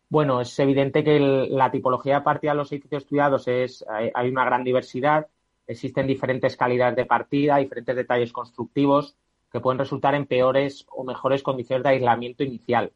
[0.08, 4.44] Bueno, es evidente que la tipología de partida de los edificios estudiados es, hay, una
[4.44, 5.26] gran diversidad,
[5.66, 9.16] existen diferentes calidades de partida, diferentes detalles constructivos
[9.50, 12.92] que pueden resultar en peores o mejores condiciones de aislamiento inicial.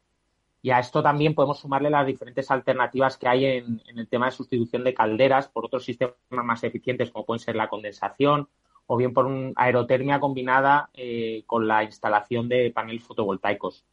[0.61, 4.31] Y a esto también podemos sumarle las diferentes alternativas que hay en, el tema de
[4.31, 8.49] sustitución de calderas por otros sistemas más eficientes, como pueden ser la condensación
[8.87, 13.85] o bien por una aerotermia combinada eh, con la instalación de paneles fotovoltaicos.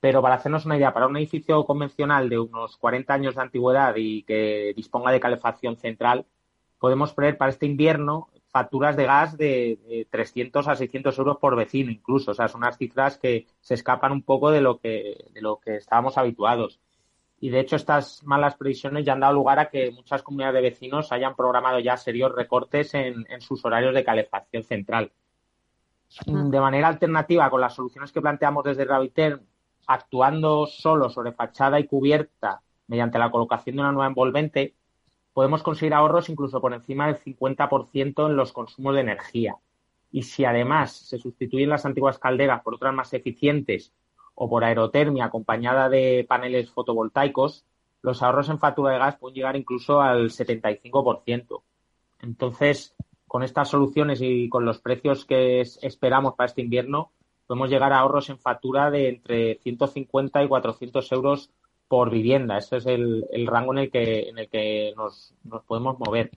[0.00, 3.94] Pero para hacernos una idea, para un edificio convencional de unos 40 años de antigüedad
[3.96, 6.26] y que disponga de calefacción central,
[6.78, 11.90] podemos prever para este invierno facturas de gas de, 300 a 600 euros por vecino
[11.90, 12.30] incluso.
[12.30, 15.58] O sea, son unas cifras que se escapan un poco de lo que, de lo
[15.58, 16.78] que estábamos habituados.
[17.40, 20.70] Y de hecho, estas malas previsiones ya han dado lugar a que muchas comunidades de
[20.70, 25.10] vecinos hayan programado ya serios recortes en, sus horarios de calefacción central.
[26.24, 29.40] De manera alternativa, con las soluciones que planteamos desde Raviter,
[29.88, 34.74] actuando solo sobre fachada y cubierta mediante la colocación de una nueva envolvente,
[35.34, 39.56] podemos conseguir ahorros incluso por encima del 50% en los consumos de energía.
[40.10, 43.92] Y si además se sustituyen las antiguas calderas por otras más eficientes
[44.36, 47.64] o por aerotermia acompañada de paneles fotovoltaicos,
[48.00, 51.62] los ahorros en factura de gas pueden llegar incluso al 75%.
[52.22, 52.94] Entonces,
[53.26, 57.10] con estas soluciones y con los precios que esperamos para este invierno,
[57.48, 61.50] podemos llegar a ahorros en factura de entre 150 y 400 euros
[61.94, 62.58] por vivienda.
[62.58, 65.32] Ese es el, rango en el que, en el que nos,
[65.64, 66.32] podemos mover.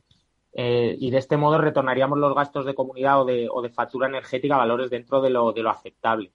[0.53, 4.07] Eh, y de este modo retornaríamos los gastos de comunidad o de, o de factura
[4.07, 6.31] energética a valores dentro de lo, de lo aceptable.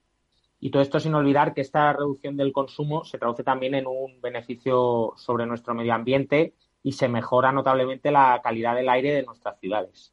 [0.59, 4.19] Y todo esto sin olvidar que esta reducción del consumo se traduce también en un
[4.19, 9.57] beneficio sobre nuestro medio ambiente y se mejora notablemente la calidad del aire de nuestras
[9.57, 10.12] ciudades.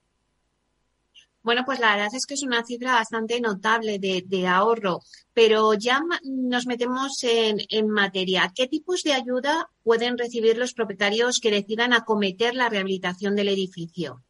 [1.42, 5.00] Bueno, pues la verdad es que es una cifra bastante notable de, ahorro,
[5.32, 8.52] pero ya nos metemos en, en, materia.
[8.54, 14.22] ¿Qué tipos de ayuda pueden recibir los propietarios que decidan acometer la rehabilitación del edificio?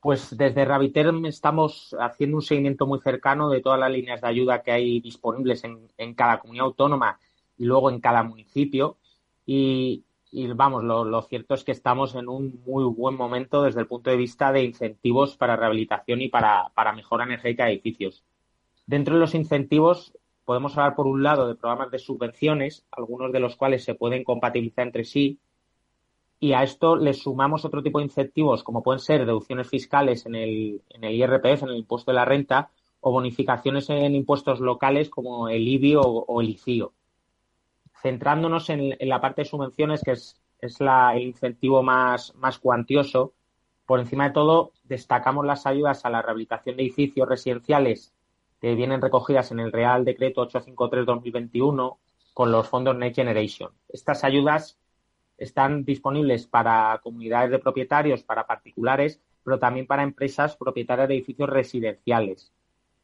[0.00, 4.62] Pues desde Reviterm estamos haciendo un seguimiento muy cercano de todas las líneas de ayuda
[4.62, 7.18] que hay disponibles en, en cada comunidad autónoma
[7.58, 8.98] y luego en cada municipio.
[9.44, 13.86] Y, y vamos, lo, cierto es que estamos en un muy buen momento desde el
[13.86, 18.24] punto de vista de incentivos para rehabilitación y para, mejora energética de edificios.
[18.86, 20.12] Dentro de los incentivos
[20.44, 24.24] podemos hablar, por un lado, de programas de subvenciones, algunos de los cuales se pueden
[24.24, 25.38] compatibilizar entre sí,
[26.38, 30.34] y a esto le sumamos otro tipo de incentivos, como pueden ser deducciones fiscales en
[30.34, 35.08] el, en el IRPF, en el impuesto de la renta, o bonificaciones en impuestos locales
[35.08, 36.92] como el IBI o el ICIO
[38.06, 43.34] centrándonos en, la parte de subvenciones, que es, el incentivo más, más cuantioso,
[43.84, 48.14] por encima de todo, destacamos las ayudas a la rehabilitación de edificios residenciales
[48.60, 51.98] que vienen recogidas en el Real Decreto 853-2021
[52.32, 53.72] con los fondos Next Generation.
[53.88, 54.78] Estas ayudas
[55.36, 61.50] están disponibles para comunidades de propietarios, para particulares, pero también para empresas propietarias de edificios
[61.50, 62.52] residenciales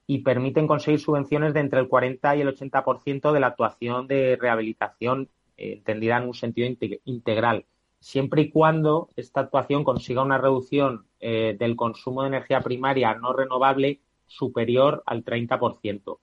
[0.06, 4.36] y permiten conseguir subvenciones de entre el 40 y el 80% de la actuación de
[4.40, 6.68] rehabilitación eh, entendida en un sentido
[7.04, 7.66] integral,
[8.00, 13.32] siempre y cuando esta actuación consiga una reducción eh, del consumo de energía primaria no
[13.32, 16.18] renovable superior al 30%.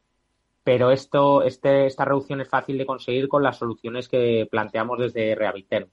[0.63, 5.35] Pero esto, este, esta reducción es fácil de conseguir con las soluciones que planteamos desde
[5.35, 5.87] Rehabiter.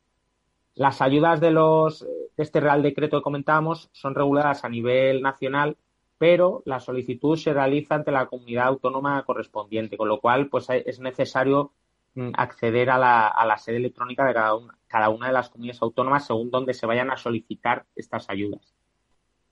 [0.74, 5.76] Las ayudas de, los, de este Real Decreto que comentábamos son reguladas a nivel nacional
[6.18, 11.00] pero la solicitud se realiza ante la comunidad autónoma correspondiente, con lo cual pues es
[11.00, 11.72] necesario
[12.14, 16.26] mm, acceder a la, sede electrónica de cada una, cada una de las comunidades autónomas
[16.26, 18.74] según donde se vayan a solicitar estas ayudas.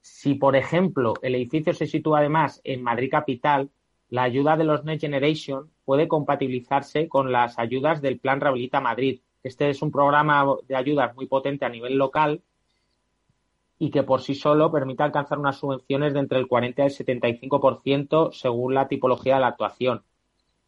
[0.00, 3.70] Si, por ejemplo, el edificio se sitúa además en Madrid Capital,
[4.10, 9.20] la ayuda de los Next Generation puede compatibilizarse con las ayudas del Plan Rehabilita Madrid.
[9.42, 12.42] Este es un programa de ayudas muy potente a nivel local
[13.78, 16.92] y que por sí solo permite alcanzar unas subvenciones de entre el 40 y el
[16.92, 20.02] 75% según la tipología de la actuación.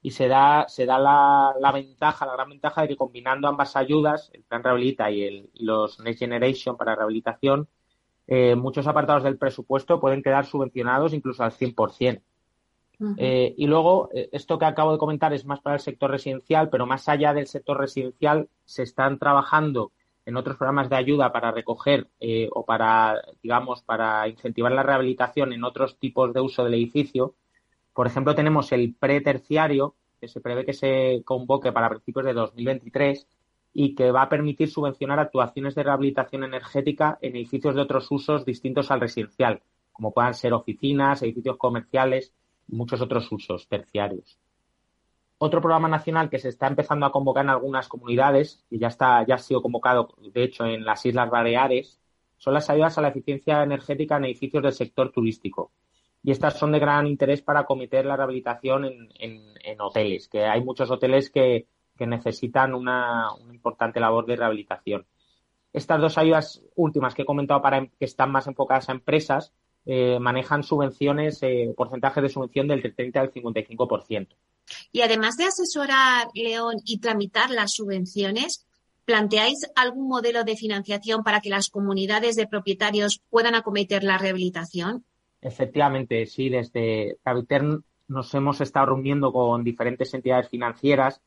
[0.02, 4.30] Y se da, se da la, ventaja, la gran ventaja de que combinando ambas ayudas,
[4.34, 7.68] el Plan Rehabilita y, el, los Next Generation para rehabilitación,
[8.28, 12.22] eh, muchos apartados del presupuesto pueden quedar subvencionados incluso al 100%.
[13.18, 16.70] Eh, y luego, eh, esto que acabo de comentar es más para el sector residencial,
[16.70, 19.92] pero más allá del sector residencial se están trabajando
[20.26, 25.52] en otros programas de ayuda para recoger eh, o para, digamos, para incentivar la rehabilitación
[25.52, 27.34] en otros tipos de uso del edificio.
[27.94, 33.26] Por ejemplo, tenemos el preterciario, que se prevé que se convoque para principios de 2023
[33.72, 38.44] y que va a permitir subvencionar actuaciones de rehabilitación energética en edificios de otros usos
[38.44, 39.62] distintos al residencial,
[39.92, 42.32] como puedan ser oficinas, edificios comerciales
[42.66, 44.38] y muchos otros usos terciarios.
[45.38, 49.24] Otro programa nacional que se está empezando a convocar en algunas comunidades, y ya está,
[49.26, 52.00] ya ha sido convocado, de hecho, en las Islas Baleares,
[52.38, 55.72] son las ayudas a la eficiencia energética en edificios del sector turístico.
[56.22, 58.84] Y estas son de gran interés para acometer la rehabilitación
[59.18, 61.66] en, hoteles, que hay muchos hoteles que,
[61.98, 65.06] necesitan una, importante labor de rehabilitación.
[65.72, 69.54] Estas dos ayudas últimas que he comentado para que están más enfocadas a empresas
[69.86, 74.28] eh, manejan subvenciones, eh, porcentajes de subvención del 30 al 55%.
[74.90, 78.66] Y además de asesorar, León, y tramitar las subvenciones,
[79.04, 85.04] ¿planteáis algún modelo de financiación para que las comunidades de propietarios puedan acometer la rehabilitación?
[85.40, 86.48] Efectivamente, sí.
[86.48, 91.20] Desde Cavitern nos hemos estado reuniendo con diferentes entidades financieras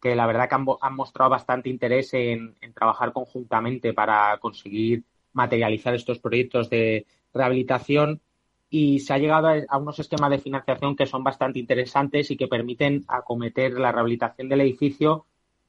[0.00, 6.18] que la verdad que han, mostrado bastante interés en, trabajar conjuntamente para conseguir materializar estos
[6.18, 8.22] proyectos de rehabilitación
[8.70, 12.48] y se ha llegado a, unos esquemas de financiación que son bastante interesantes y que
[12.48, 15.26] permiten acometer la rehabilitación del edificio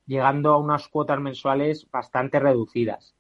[0.08, 3.16] llegando a unas cuotas mensuales bastante reducidas.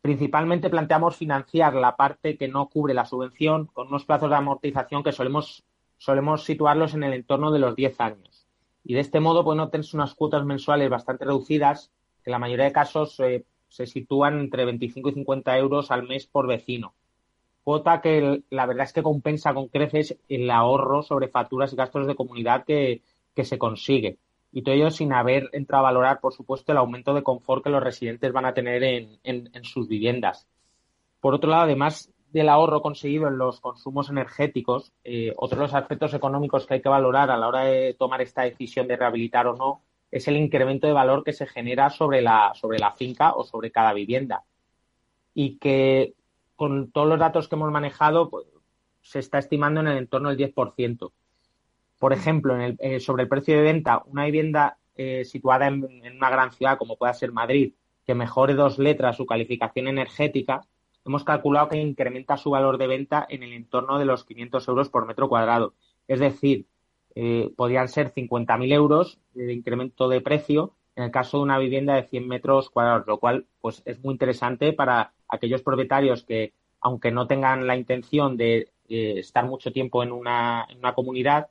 [0.00, 5.02] Principalmente planteamos financiar la parte que no cubre la subvención con unos plazos de amortización
[5.02, 5.64] que solemos,
[5.96, 8.46] solemos situarlos en el entorno de los 10 años.
[8.84, 11.90] Y de este modo pueden obtenerse unas cuotas mensuales bastante reducidas,
[12.22, 16.06] que en la mayoría de casos eh, se sitúan entre 25 y 50 euros al
[16.06, 16.94] mes por vecino
[17.68, 22.06] cuota que la verdad es que compensa con creces el ahorro sobre facturas y gastos
[22.06, 23.02] de comunidad que,
[23.36, 24.16] se consigue.
[24.52, 27.68] Y todo ello sin haber entrado a valorar, por supuesto, el aumento de confort que
[27.68, 30.48] los residentes van a tener en, en sus viviendas.
[31.20, 35.74] Por otro lado, además del ahorro conseguido en los consumos energéticos, eh, otro de los
[35.74, 39.46] aspectos económicos que hay que valorar a la hora de tomar esta decisión de rehabilitar
[39.46, 43.34] o no es el incremento de valor que se genera sobre la, sobre la finca
[43.34, 44.42] o sobre cada vivienda.
[45.34, 46.14] Y que
[46.58, 48.44] con todos los datos que hemos manejado pues,
[49.00, 51.12] se está estimando en el entorno del 10%.
[52.00, 55.84] Por ejemplo, en el, eh, sobre el precio de venta, una vivienda eh, situada en,
[56.16, 60.66] una gran ciudad como pueda ser Madrid, que mejore dos letras su calificación energética,
[61.06, 64.88] hemos calculado que incrementa su valor de venta en el entorno de los 500 euros
[64.88, 65.74] por metro cuadrado.
[66.08, 66.66] Es decir,
[67.14, 71.94] eh, podrían ser 50.000 euros de incremento de precio en el caso de una vivienda
[71.94, 77.12] de 100 metros cuadrados, lo cual pues, es muy interesante para aquellos propietarios que, aunque
[77.12, 81.50] no tengan la intención de estar mucho tiempo en una, en una comunidad,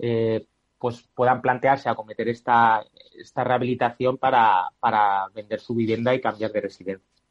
[0.00, 0.44] eh,
[0.80, 2.84] pues puedan plantearse acometer esta,
[3.16, 7.22] esta rehabilitación para, para vender su vivienda y cambiar de residencia.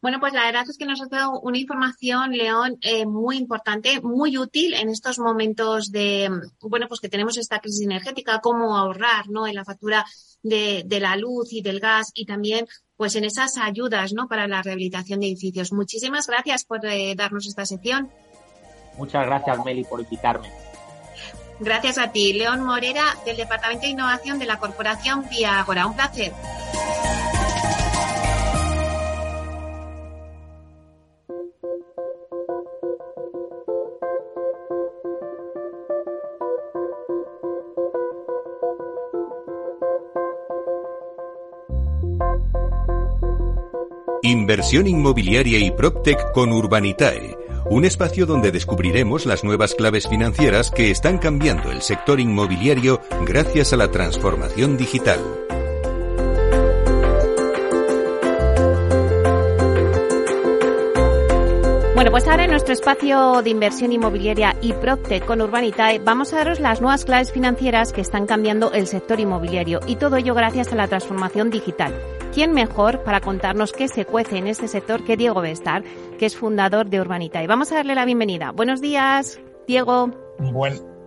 [0.00, 4.00] Bueno, pues la verdad es que nos ha dado una información, León, eh, muy importante,
[4.00, 6.30] muy útil en estos momentos de,
[6.60, 9.48] bueno, pues que tenemos esta crisis energética, cómo ahorrar, ¿no?
[9.48, 10.04] En la factura
[10.42, 14.28] de, de la luz y del gas y también, pues en esas ayudas, ¿no?
[14.28, 15.72] Para la rehabilitación de edificios.
[15.72, 18.08] Muchísimas gracias por eh, darnos esta sección.
[18.96, 20.48] Muchas gracias, Meli, por invitarme.
[21.60, 25.86] Gracias a ti, León Morera, del Departamento de Innovación de la Corporación Vía Agora.
[25.86, 26.32] Un placer.
[44.48, 47.36] Inversión inmobiliaria y PropTech con Urbanitae,
[47.66, 53.74] un espacio donde descubriremos las nuevas claves financieras que están cambiando el sector inmobiliario gracias
[53.74, 55.20] a la transformación digital.
[61.94, 66.38] Bueno, pues ahora en nuestro espacio de inversión inmobiliaria y PropTech con Urbanitae vamos a
[66.38, 70.72] daros las nuevas claves financieras que están cambiando el sector inmobiliario y todo ello gracias
[70.72, 71.92] a la transformación digital.
[72.34, 75.82] ¿Quién mejor para contarnos qué se cuece en este sector que Diego Bestar,
[76.18, 77.42] que es fundador de Urbanita?
[77.42, 78.52] Y vamos a darle la bienvenida.
[78.52, 80.10] Buenos días, Diego.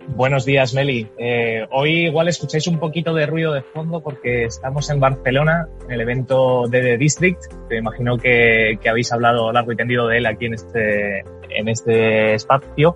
[0.08, 1.08] buenos días, Meli.
[1.16, 5.92] Eh, hoy igual escucháis un poquito de ruido de fondo porque estamos en Barcelona, en
[5.92, 10.18] el evento de The District, que imagino que, que habéis hablado largo y tendido de
[10.18, 11.20] él aquí en este,
[11.50, 12.94] en este espacio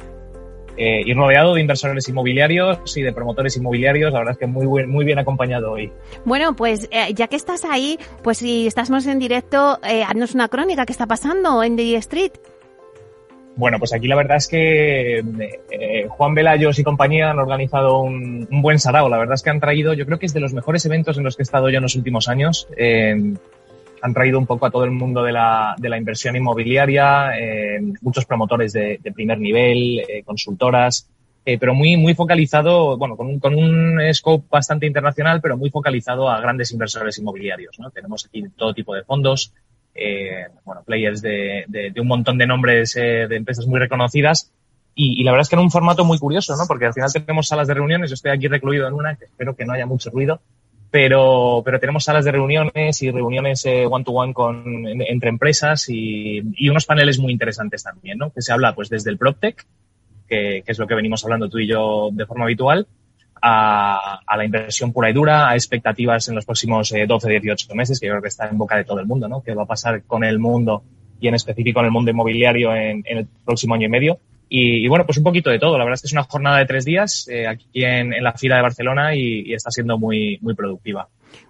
[0.77, 4.12] eh, y rodeado de inversores inmobiliarios y de promotores inmobiliarios.
[4.12, 5.91] La verdad es que muy, muy bien acompañado hoy.
[6.24, 10.49] Bueno, pues eh, ya que estás ahí, pues si estamos en directo, eh, haznos una
[10.49, 10.87] crónica.
[10.87, 12.33] ¿Qué está pasando en The Street?
[13.57, 15.18] Bueno, pues aquí la verdad es que
[15.70, 19.09] eh, Juan Velayos y compañía han organizado un, un, buen sarao.
[19.09, 21.24] La verdad es que han traído, yo creo que es de los mejores eventos en
[21.24, 22.68] los que he estado yo en los últimos años.
[22.77, 23.35] Eh,
[24.07, 27.80] han traído un poco a todo el mundo de la, de la inversión inmobiliaria, eh,
[28.02, 31.09] muchos promotores de, de primer nivel, eh, consultoras,
[31.44, 35.70] eh, pero muy, muy focalizado, bueno, con un, con un scope bastante internacional, pero muy
[35.70, 37.78] focalizado a grandes inversores inmobiliarios.
[37.80, 37.90] ¿no?
[37.90, 39.52] Tenemos aquí todo tipo de fondos,
[39.92, 44.52] eh, bueno, players de, de, de, un montón de nombres eh, de empresas muy reconocidas.
[44.94, 46.64] Y, y, la verdad es que en un formato muy curioso, ¿no?
[46.68, 49.57] Porque al final tenemos salas de reuniones, yo estoy aquí recluido en una, que espero
[49.57, 50.40] que no haya mucho ruido,
[50.91, 55.89] pero, pero tenemos salas de reuniones y reuniones one to one con, en, entre empresas
[55.89, 58.30] y, y, unos paneles muy interesantes también, ¿no?
[58.30, 59.66] Que se habla pues desde el PropTech,
[60.28, 62.87] que, es lo que venimos hablando tú y yo de forma habitual,
[63.43, 67.74] a, a, la inversión pura y dura, a expectativas en los próximos eh, 12, 18
[67.74, 69.43] meses, que yo creo que está en boca de todo el mundo, ¿no?
[69.43, 70.82] ¿Qué va a pasar con el mundo
[71.20, 74.18] y en específico en el mundo inmobiliario en el próximo año y medio?
[74.49, 75.76] Y, bueno, pues un poquito de todo.
[75.76, 78.32] La verdad es que es una jornada de tres días eh, aquí en, en, la
[78.32, 81.09] fila de Barcelona y, y, está siendo muy, muy productiva.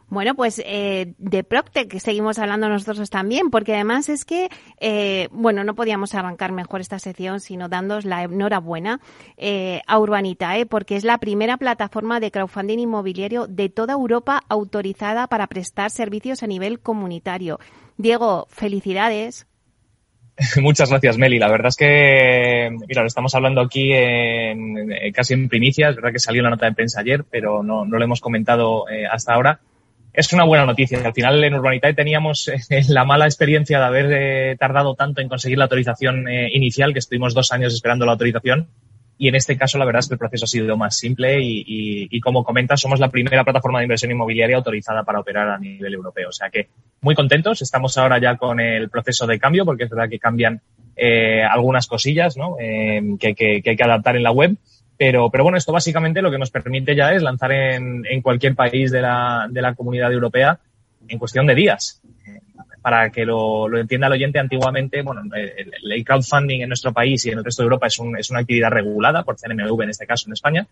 [0.09, 5.65] Bueno, pues eh, de Proctec seguimos hablando nosotros también, porque además es que, eh, bueno,
[5.65, 9.01] no podíamos arrancar mejor esta sección sino dándos la enhorabuena
[9.37, 15.27] eh, a Urbanitae, porque es la primera plataforma de crowdfunding inmobiliario de toda Europa autorizada
[15.27, 17.59] para prestar servicios a nivel comunitario.
[17.97, 19.49] Diego, felicidades.
[20.61, 21.39] Muchas gracias, Meli.
[21.39, 25.89] La verdad es que, mira, lo estamos hablando aquí en, en, casi en primicia.
[25.89, 28.89] Es verdad que salió la nota de prensa ayer, pero no, no lo hemos comentado
[28.89, 29.61] eh, hasta ahora.
[30.17, 30.99] Es una buena noticia.
[31.05, 32.59] Al final en Urbanitae teníamos eh,
[32.89, 37.01] la mala experiencia de haber eh, tardado tanto en conseguir la autorización eh, inicial, que
[37.01, 38.69] estuvimos dos años esperando la autorización.
[39.19, 41.61] Y en este caso, la verdad es que el proceso ha sido más simple y,
[41.61, 45.59] y, y como comentas, somos la primera plataforma de inversión inmobiliaria autorizada para operar a
[45.59, 46.29] nivel europeo.
[46.29, 46.69] O sea que
[47.01, 47.63] muy contentos.
[47.63, 50.61] Estamos ahora ya con el proceso de cambio, porque es verdad que cambian
[50.97, 52.57] eh, algunas cosillas ¿no?
[52.59, 54.57] Eh, que, que, que, hay que adaptar en la web.
[54.99, 58.55] Pero, pero bueno, esto básicamente lo que nos permite ya es lanzar en, en cualquier
[58.55, 60.59] país de la, de la comunidad europea
[61.09, 62.03] en cuestión de días.
[62.87, 67.39] Para que lo, entienda el oyente, antiguamente, bueno, el, crowdfunding en nuestro país y en
[67.39, 70.29] el resto de Europa es, un, es una actividad regulada por CNMV, en este caso
[70.29, 70.69] en España.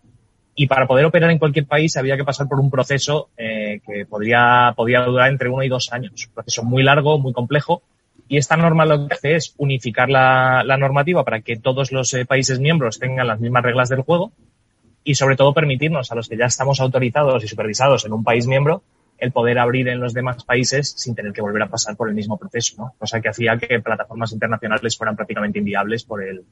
[0.55, 4.05] Y para poder operar en cualquier país había que pasar por un proceso eh, que
[4.05, 6.27] podría, durar entre uno y dos años.
[6.27, 7.83] Un proceso muy largo, muy complejo,
[8.29, 12.13] y esta norma lo que hace es unificar la, la normativa para que todos los
[12.13, 14.31] eh, países miembros tengan las mismas reglas del juego
[15.03, 18.47] y sobre todo permitirnos a los que ya estamos autorizados y supervisados en un país
[18.47, 18.83] miembro
[19.17, 22.15] el poder abrir en los demás países sin tener que volver a pasar por el
[22.15, 22.93] mismo proceso, ¿no?
[22.97, 26.43] Cosa que hacía que plataformas internacionales fueran prácticamente inviables por el,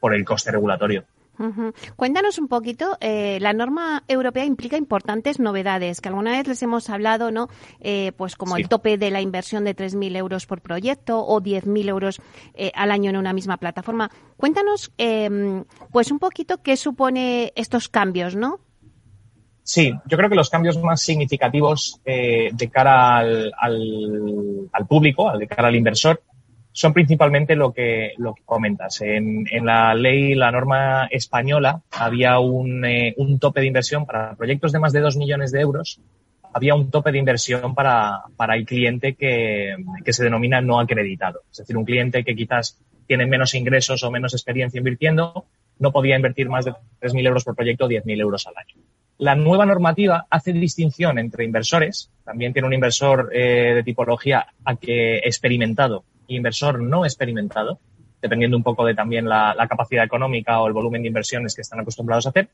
[0.00, 1.04] por el coste regulatorio.
[1.38, 1.74] Uh -huh.
[1.96, 6.88] Cuéntanos un poquito, eh, la norma europea implica importantes novedades, que alguna vez les hemos
[6.88, 7.48] hablado, ¿no?
[7.80, 8.62] Eh, pues como sí.
[8.62, 12.20] el tope de la inversión de 3.000 euros por proyecto o 10.000 euros
[12.54, 14.10] eh, al año en una misma plataforma.
[14.38, 15.62] Cuéntanos, eh,
[15.92, 18.60] pues un poquito qué supone estos cambios, ¿no?
[19.66, 25.36] Sí, yo creo que los cambios más significativos eh, de cara al, al, al público,
[25.36, 26.22] de cara al inversor,
[26.70, 29.00] son principalmente lo que, lo que comentas.
[29.00, 34.36] En, en la ley, la norma española, había un, eh, un tope de inversión para
[34.36, 36.00] proyectos de más de dos millones de euros.
[36.54, 41.40] Había un tope de inversión para, para el cliente que, que se denomina no acreditado.
[41.50, 45.46] Es decir, un cliente que quizás tiene menos ingresos o menos experiencia invirtiendo,
[45.80, 48.76] no podía invertir más de 3.000 euros por proyecto o 10.000 euros al año.
[49.18, 54.76] La nueva normativa hace distinción entre inversores, también tiene un inversor eh, de tipología a
[54.76, 57.78] que experimentado inversor no experimentado,
[58.20, 61.62] dependiendo un poco de también la, la, capacidad económica o el volumen de inversiones que
[61.62, 62.48] están acostumbrados a hacer,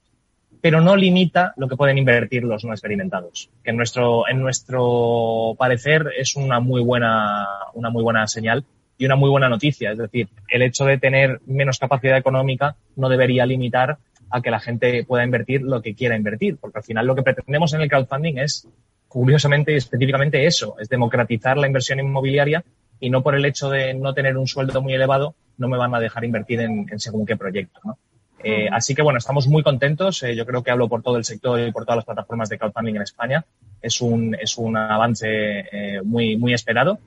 [0.60, 5.56] pero no limita lo que pueden invertir los no experimentados, que en nuestro, en nuestro
[5.58, 8.64] parecer es una muy buena, una muy buena señal
[8.96, 9.92] y una muy buena noticia.
[9.92, 13.98] Es decir, el hecho de tener menos capacidad económica no debería limitar
[14.32, 17.22] a que la gente pueda invertir lo que quiera invertir, porque al final lo que
[17.22, 18.68] pretendemos en el crowdfunding es,
[19.08, 22.64] curiosamente y específicamente eso, es democratizar la inversión inmobiliaria
[22.98, 25.94] y no por el hecho de no tener un sueldo muy elevado no me van
[25.94, 27.80] a dejar invertir en, en según qué proyecto.
[27.84, 27.98] ¿no?
[28.44, 30.22] Eh, así que bueno, estamos muy contentos.
[30.22, 32.58] Eh, yo creo que hablo por todo el sector y por todas las plataformas de
[32.58, 33.44] crowdfunding en España.
[33.80, 36.98] Es un, es un avance eh, muy, muy esperado.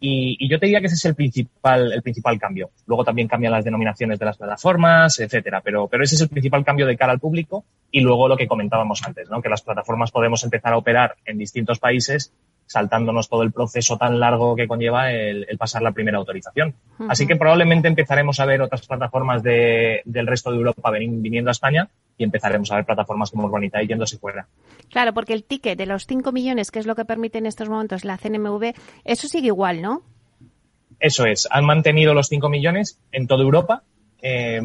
[0.00, 2.70] Y, y, yo te diría que ese es el principal, el principal cambio.
[2.86, 5.60] Luego también cambian las denominaciones de las plataformas, etcétera.
[5.62, 7.64] Pero, pero ese es el principal cambio de cara al público.
[7.90, 9.40] Y luego lo que comentábamos antes, ¿no?
[9.40, 12.32] Que las plataformas podemos empezar a operar en distintos países
[12.74, 16.74] saltándonos todo el proceso tan largo que conlleva el, el pasar la primera autorización.
[16.98, 17.06] Uh -huh.
[17.08, 21.52] Así que probablemente empezaremos a ver otras plataformas de, del resto de Europa viniendo a
[21.52, 24.48] España y empezaremos a ver plataformas como Urbanita yéndose fuera.
[24.90, 27.68] Claro, porque el ticket de los 5 millones, que es lo que permite en estos
[27.68, 30.02] momentos la CNMV, eso sigue igual, ¿no?
[30.98, 33.82] Eso es, han mantenido los 5 millones en toda Europa.
[34.20, 34.60] Eh,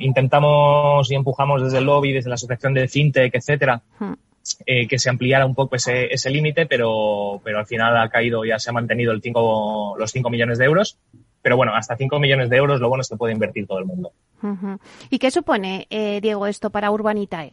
[0.00, 4.16] intentamos y empujamos desde el lobby, desde la asociación de FinTech, etcétera, uh -huh
[4.64, 8.44] eh, que se ampliara un poco ese, ese límite, pero, pero al final ha caído,
[8.44, 10.98] ya se ha mantenido el cinco, los 5 millones de euros.
[11.42, 13.84] Pero bueno, hasta 5 millones de euros lo bueno es que puede invertir todo el
[13.84, 14.12] mundo.
[14.42, 14.78] Uh -huh.
[15.10, 17.52] ¿Y qué supone, eh, Diego, esto para Urbanitae?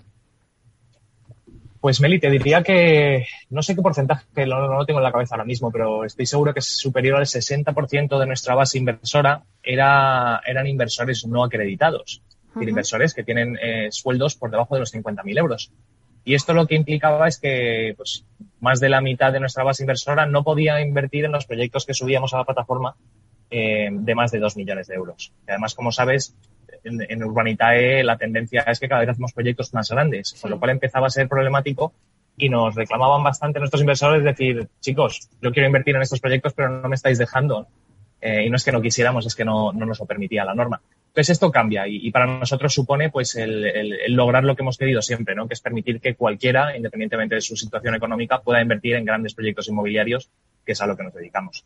[1.80, 5.12] Pues Meli, te diría que no sé qué porcentaje, no, no lo tengo en la
[5.12, 9.44] cabeza ahora mismo, pero estoy seguro que es superior al 60% de nuestra base inversora
[9.62, 12.22] era, eran inversores no acreditados.
[12.56, 12.70] Uh -huh.
[12.70, 15.72] inversores que tienen eh, sueldos por debajo de los 50.000 euros.
[16.26, 18.26] Y esto lo que implicaba es que pues,
[18.60, 21.94] más de la mitad de nuestra base inversora no podía invertir en los proyectos que
[21.94, 22.96] subíamos a la plataforma
[23.50, 25.34] eh, de más de dos millones de euros.
[25.48, 26.36] Y además, como sabes,
[26.84, 30.42] en, en, Urbanitae la tendencia es que cada vez hacemos proyectos más grandes, sí.
[30.42, 31.94] con lo cual empezaba a ser problemático
[32.38, 36.70] y nos reclamaban bastante nuestros inversores decir, chicos, yo quiero invertir en estos proyectos, pero
[36.70, 37.68] no me estáis dejando.
[38.22, 40.56] Eh, y no es que no quisiéramos, es que no, no nos lo permitía la
[40.56, 40.82] norma.
[41.14, 44.80] Entonces esto cambia y, para nosotros supone pues el, el, el, lograr lo que hemos
[44.80, 45.48] querido siempre, ¿no?
[45.48, 49.68] Que es permitir que cualquiera, independientemente de su situación económica, pueda invertir en grandes proyectos
[49.68, 50.32] inmobiliarios
[50.66, 51.66] que es a lo que nos dedicamos.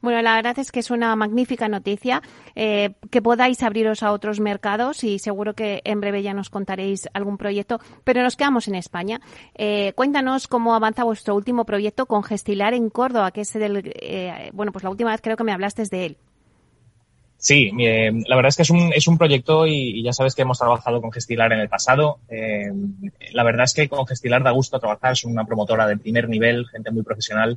[0.00, 2.22] Bueno, la verdad es que es una magnífica noticia
[2.54, 7.08] eh, que podáis abriros a otros mercados y seguro que en breve ya nos contaréis
[7.12, 9.20] algún proyecto, pero nos quedamos en España.
[9.54, 14.50] Eh, cuéntanos cómo avanza vuestro último proyecto con Gestilar en Córdoba, que es del, eh,
[14.52, 16.16] bueno, pues la última vez creo que me hablaste de él.
[17.46, 20.34] Sí, eh, la verdad es que es un, es un proyecto y, y, ya sabes
[20.34, 22.18] que hemos trabajado con Gestilar en el pasado.
[22.28, 22.72] Eh,
[23.34, 26.66] la verdad es que con Gestilar da gusto trabajar, es una promotora de primer nivel,
[26.66, 27.56] gente muy profesional.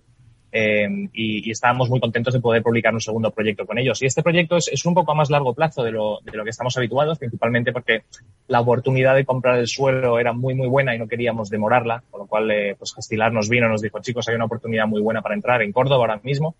[0.52, 4.00] Eh, y, y, estábamos muy contentos de poder publicar un segundo proyecto con ellos.
[4.04, 6.44] Y este proyecto es, es un poco a más largo plazo de lo, de lo,
[6.44, 8.04] que estamos habituados, principalmente porque
[8.48, 12.20] la oportunidad de comprar el suelo era muy, muy buena y no queríamos demorarla, con
[12.20, 15.24] lo cual, eh, pues Gestilar nos vino, nos dijo, chicos, hay una oportunidad muy buena
[15.24, 16.56] para entrar en Córdoba ahora mismo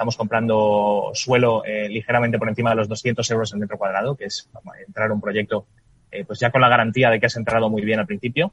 [0.00, 4.24] Estamos comprando suelo eh, ligeramente por encima de los 200 euros el metro cuadrado, que
[4.24, 4.48] es
[4.86, 5.66] entrar un proyecto
[6.10, 8.50] eh, pues ya con la garantía de que has entrado muy bien al principio.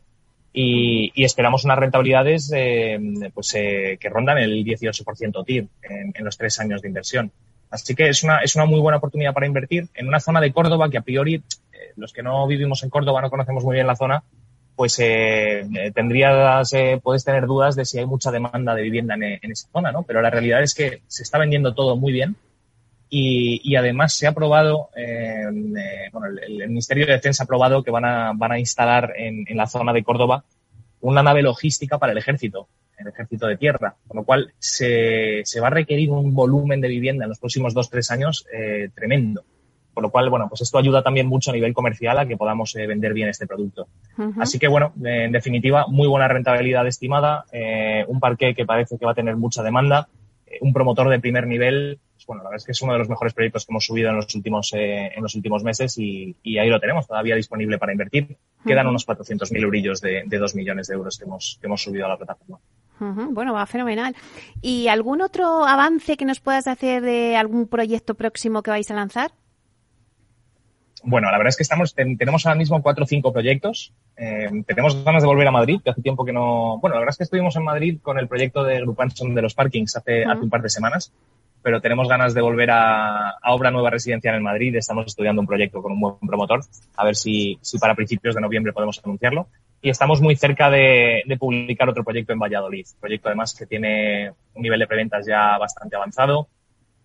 [0.52, 3.00] Y, esperamos unas rentabilidades eh,
[3.34, 7.32] pues, que rondan el 18% TIR en, en, los tres años de inversión.
[7.70, 10.52] Así que es una, es una muy buena oportunidad para invertir en una zona de
[10.52, 11.42] Córdoba que a priori
[11.96, 14.22] los que no vivimos en Córdoba no conocemos muy bien la zona,
[14.78, 19.16] pues eh, eh, tendrías, eh, puedes tener dudas de si hay mucha demanda de vivienda
[19.16, 20.04] en, esa zona, ¿no?
[20.04, 22.36] Pero la realidad es que se está vendiendo todo muy bien
[23.10, 24.90] y, además se ha aprobado,
[26.12, 29.66] bueno, el, Ministerio de Defensa ha aprobado que van a, van a instalar en, la
[29.66, 30.44] zona de Córdoba
[31.02, 32.68] una nave logística para el ejército,
[33.00, 36.88] el ejército de tierra, con lo cual se, se va a requerir un volumen de
[36.88, 38.46] vivienda en los próximos dos, tres años
[38.94, 39.44] tremendo.
[39.98, 42.76] Por lo cual, bueno, pues esto ayuda también mucho a nivel comercial a que podamos
[42.76, 43.88] eh, vender bien este producto.
[44.38, 49.06] Así que, bueno, en definitiva, muy buena rentabilidad estimada, eh, un parque que parece que
[49.08, 50.08] va a tener mucha demanda,
[50.46, 51.98] eh, un promotor de primer nivel.
[52.14, 54.12] Pues, bueno, la verdad es que es uno de los mejores proyectos que hemos subido
[54.12, 58.38] en los últimos, en los últimos meses y, ahí lo tenemos todavía disponible para invertir.
[58.68, 62.06] Quedan unos 400.000 eurillos de, de 2 millones de euros que hemos, que hemos subido
[62.06, 62.60] a la plataforma.
[63.00, 64.16] Bueno, va fenomenal.
[64.62, 68.94] ¿Y algún otro avance que nos puedas hacer de algún proyecto próximo que vais a
[68.94, 69.32] lanzar?
[71.04, 73.94] Bueno, la verdad es que estamos, tenemos ahora mismo cuatro o cinco proyectos.
[74.16, 76.80] Eh, tenemos ganas de volver a Madrid, que hace tiempo que no.
[76.80, 79.54] Bueno, la verdad es que estuvimos en Madrid con el proyecto de Grupanson de los
[79.54, 81.14] parkings hace, hace un par de semanas,
[81.62, 84.76] pero tenemos ganas de volver a, Obra Nueva Residencial en Madrid.
[84.76, 86.62] Estamos estudiando un proyecto con un buen promotor,
[86.96, 89.48] a ver si, si para principios de noviembre podemos anunciarlo.
[89.82, 94.32] Y estamos muy cerca de, de publicar otro proyecto en Valladolid, proyecto además que tiene
[94.56, 96.48] un nivel de preventas ya bastante avanzado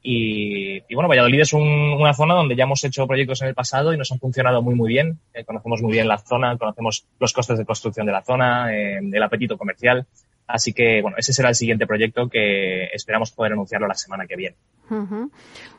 [0.05, 3.97] y, bueno, Valladolid es una zona donde ya hemos hecho proyectos en el pasado y
[3.97, 5.21] nos han funcionado muy, muy bien.
[5.33, 8.99] Eh, conocemos muy bien la zona, conocemos los costes de construcción de la zona, eh,
[8.99, 10.07] el apetito comercial.
[10.47, 14.37] Así que, bueno, ese será el siguiente proyecto que esperamos poder anunciarlo la semana que
[14.37, 14.57] viene.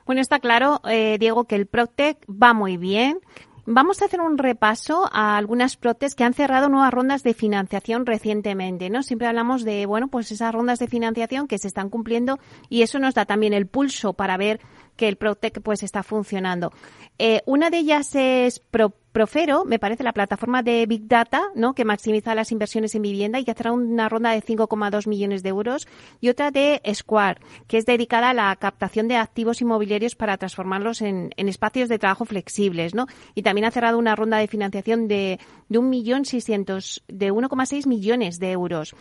[0.06, 3.20] Bueno, está claro, eh, Diego, que el Proctec va muy bien,
[3.66, 8.06] Vamos a hacer un repaso a algunas protes que han cerrado nuevas rondas de financiación
[8.06, 9.04] recientemente, ¿no?
[9.04, 13.00] Siempre hablamos de, bueno, pues esas rondas de financiación que se están cumpliendo y eso
[13.00, 14.60] nos da también el pulso para ver
[14.98, 16.74] que el Protec pues está funcionando.
[17.18, 21.76] Eh, una de ellas es Pro Profero, me parece la plataforma de Big Data, ¿no?
[21.76, 25.50] que maximiza las inversiones en vivienda y que hacerá una ronda de 5,2 millones de
[25.50, 25.88] euros,
[26.20, 31.04] y otra de Square, que es dedicada a la captación de activos inmobiliarios para transformarlos
[31.04, 33.06] en, espacios de trabajo flexibles, ¿no?
[33.36, 35.40] Y también ha cerrado una ronda de financiación de,
[35.70, 38.96] de 1.600.000, de 1,6 millones de euros.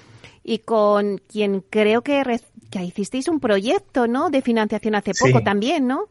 [0.44, 2.22] Y con quien creo que,
[2.70, 4.28] que hicisteis un proyecto, ¿no?
[4.28, 6.10] De financiación hace poco también, ¿no?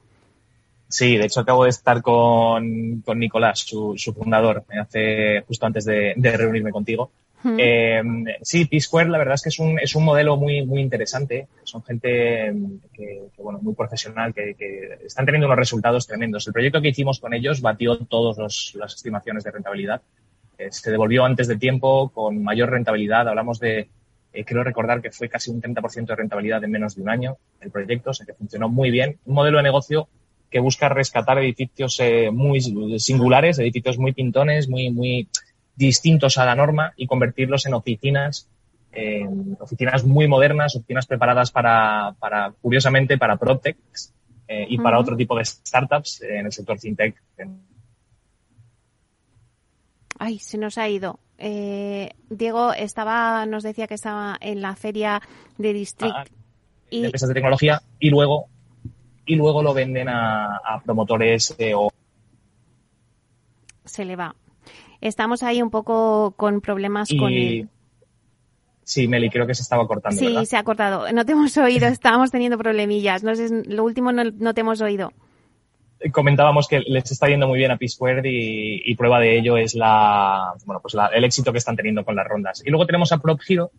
[0.91, 5.85] Sí, de hecho acabo de estar con, con Nicolás, su, su fundador, hace justo antes
[5.85, 7.11] de, de reunirme contigo.
[7.57, 8.03] Eh,
[8.41, 11.47] sí, P-Square la verdad es que es un, es un modelo muy, muy interesante.
[11.63, 12.53] Son gente
[12.93, 16.45] que, que bueno, muy profesional, que, que, están teniendo unos resultados tremendos.
[16.45, 20.01] El proyecto que hicimos con ellos batió todas las estimaciones de rentabilidad.
[20.57, 23.27] Eh, se devolvió antes de tiempo con mayor rentabilidad.
[23.27, 23.87] Hablamos de,
[24.33, 27.37] eh, creo recordar que fue casi un 30% de rentabilidad en menos de un año
[27.59, 29.17] el proyecto, o sea que funcionó muy bien.
[29.25, 30.07] Un modelo de negocio
[30.51, 32.61] que busca rescatar edificios eh, muy
[32.99, 35.27] singulares, edificios muy pintones, muy, muy
[35.75, 38.49] distintos a la norma y convertirlos en oficinas,
[39.59, 43.77] oficinas muy modernas, oficinas preparadas para, para curiosamente, para PropTech
[44.51, 47.15] eh, y para otro tipo de startups en el sector fintech.
[50.19, 51.19] Ay, se nos ha ido.
[51.37, 55.21] Eh, Diego estaba, nos decía que estaba en la feria
[55.57, 56.13] de District.
[56.13, 56.25] Ah,
[56.89, 56.99] y...
[56.99, 58.49] de empresas de tecnología y luego
[59.31, 61.89] y luego lo venden a, promotores o...
[63.85, 64.35] Se le va.
[64.99, 67.69] Estamos ahí un poco con problemas con el...
[68.83, 70.19] Sí, Meli, creo que se estaba cortando.
[70.19, 71.09] Sí, se ha cortado.
[71.13, 73.23] No te hemos oído, estábamos teniendo problemillas.
[73.23, 75.13] No sé, lo último no, te hemos oído.
[76.11, 79.75] Comentábamos que les está yendo muy bien a P Squared y, prueba de ello es
[79.75, 82.61] la, bueno, pues el éxito que están teniendo con las rondas.
[82.65, 83.71] Y luego tenemos a Prop Hero,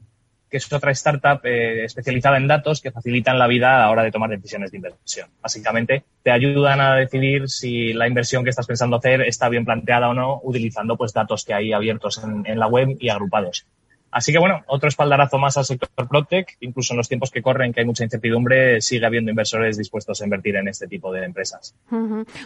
[0.53, 4.03] que es otra startup eh, especializada en datos que facilitan la vida a la hora
[4.03, 5.31] de tomar decisiones de inversión.
[5.41, 10.11] Básicamente, te ayudan a decidir si la inversión que estás pensando hacer está bien planteada
[10.11, 13.65] o no, utilizando pues datos que hay abiertos en la web y agrupados.
[14.13, 17.73] Así que bueno, otro espaldarazo más al sector PropTech, incluso en los tiempos que corren,
[17.73, 21.75] que hay mucha incertidumbre, sigue habiendo inversores dispuestos a invertir en este tipo de empresas.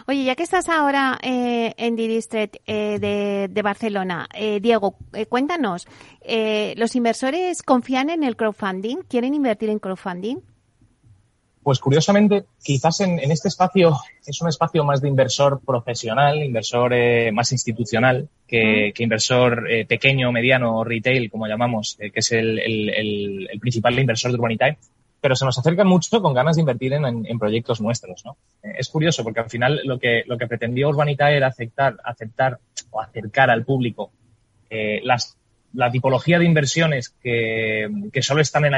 [0.07, 4.95] Oye, ya que estás ahora eh, en Didistret eh, de, Barcelona, eh, Diego,
[5.27, 5.87] cuéntanos,
[6.75, 8.97] ¿los inversores confían en el crowdfunding?
[9.09, 10.37] ¿Quieren invertir en crowdfunding?
[11.67, 17.29] Pues curiosamente, quizás en, este espacio es un espacio más de inversor profesional, inversor eh,
[17.33, 23.99] más institucional, que, inversor eh, pequeño, mediano, retail, como llamamos, eh, que es el, principal
[23.99, 24.77] inversor de Urbanitime.
[25.19, 28.37] pero se nos acercan mucho con ganas de invertir en, proyectos nuestros, ¿no?
[28.63, 32.59] Eh, es curioso porque al final lo que, lo que pretendía Urbanita era aceptar, aceptar
[32.91, 34.11] o acercar al público
[34.69, 35.37] eh, las,
[35.73, 38.73] la tipología de inversiones que, que solo están en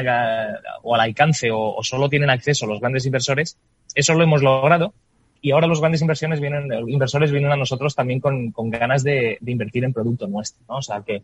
[0.84, 3.58] o al alcance o, solo tienen acceso los grandes inversores.
[3.96, 4.94] Eso lo hemos logrado
[5.42, 9.38] y ahora los grandes inversiones vienen, inversores vienen a nosotros también con, con ganas de,
[9.46, 10.78] invertir en producto nuestro, ¿no?
[10.78, 11.24] O sea que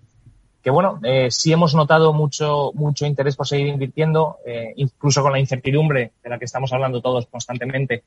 [0.65, 5.31] que bueno, eh, sí hemos notado mucho, mucho interés por seguir invirtiendo, eh, incluso con
[5.31, 8.01] la incertidumbre de la que estamos hablando todos constantemente.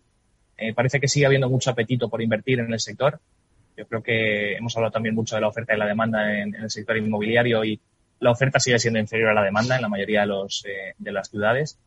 [0.56, 3.20] Eh, parece que sigue habiendo mucho apetito por invertir en el sector.
[3.78, 6.68] Yo creo que hemos hablado también mucho de la oferta y la demanda en, el
[6.68, 7.80] sector inmobiliario y
[8.20, 10.64] la oferta sigue siendo inferior a la demanda en la mayoría de, los,
[10.98, 11.78] de las ciudades,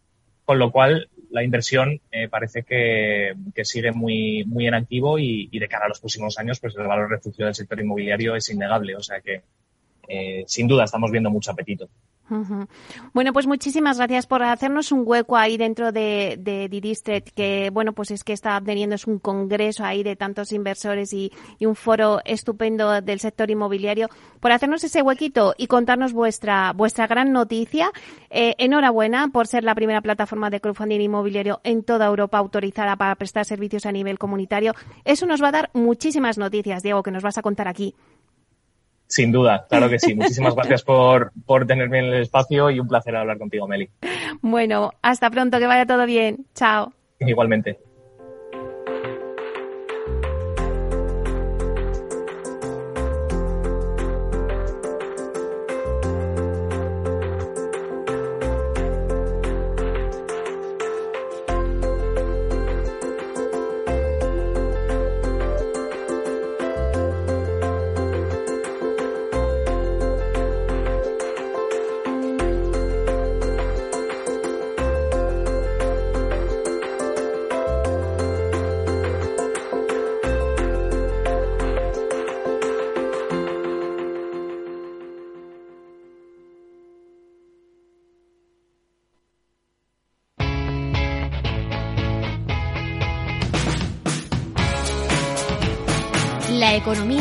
[0.46, 5.60] con lo cual la inversión parece que, que, sigue muy, muy en activo y, y,
[5.60, 8.96] de cara a los próximos años, pues el valor refugio del sector inmobiliario es innegable.
[8.96, 9.42] O sea que
[10.14, 11.90] eh, sin duda estamos viendo mucho apetito.
[13.14, 16.70] Bueno, pues muchísimas gracias por hacernos un hueco ahí dentro de, de
[17.36, 21.32] que bueno, pues es que está teniendo es un congreso ahí de tantos inversores y,
[21.62, 24.10] un foro estupendo del sector inmobiliario,
[24.40, 27.92] por hacernos ese huequito y contarnos vuestra, vuestra gran noticia.
[28.30, 33.16] Eh, enhorabuena por ser la primera plataforma de crowdfunding inmobiliario en toda Europa autorizada para
[33.16, 34.74] prestar servicios a nivel comunitario.
[35.06, 37.96] Eso nos va a dar muchísimas noticias, Diego, que nos vas a contar aquí.
[39.12, 40.16] Sin duda, claro que sí.
[40.16, 43.90] Muchísimas gracias por, por tenerme en el espacio y un placer hablar contigo, Meli.
[44.42, 46.46] Bueno, hasta pronto, que vaya todo bien.
[46.56, 46.94] Chao.
[47.20, 47.78] Igualmente.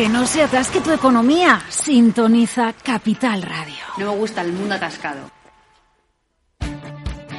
[0.00, 1.60] Que no se atasque tu economía.
[1.68, 3.74] Sintoniza Capital Radio.
[3.98, 5.30] No me gusta el mundo atascado.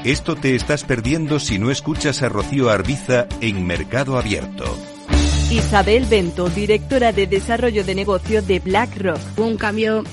[0.04, 4.78] Esto te estás perdiendo si no escuchas a Rocío Arbiza en Mercado Abierto.
[5.50, 9.20] Isabel Bento, directora de Desarrollo de Negocio de BlackRock.
[9.38, 10.04] Hubo un cambio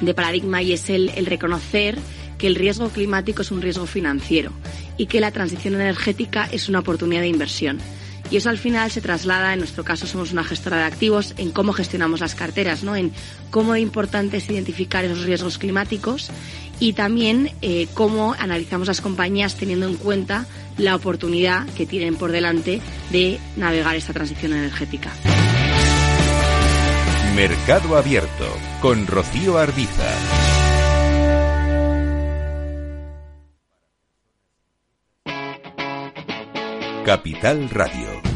[0.00, 1.98] de paradigma y es el, el reconocer
[2.38, 4.52] que el riesgo climático es un riesgo financiero
[4.96, 7.78] y que la transición energética es una oportunidad de inversión.
[8.34, 11.52] Y eso al final se traslada, en nuestro caso somos una gestora de activos, en
[11.52, 12.96] cómo gestionamos las carteras, ¿no?
[12.96, 13.12] en
[13.52, 16.32] cómo importante es identificar esos riesgos climáticos
[16.80, 20.46] y también eh, cómo analizamos las compañías teniendo en cuenta
[20.78, 22.80] la oportunidad que tienen por delante
[23.12, 25.12] de navegar esta transición energética.
[27.36, 28.48] Mercado Abierto
[28.82, 29.60] con Rocío.
[37.04, 38.33] Capital Radio.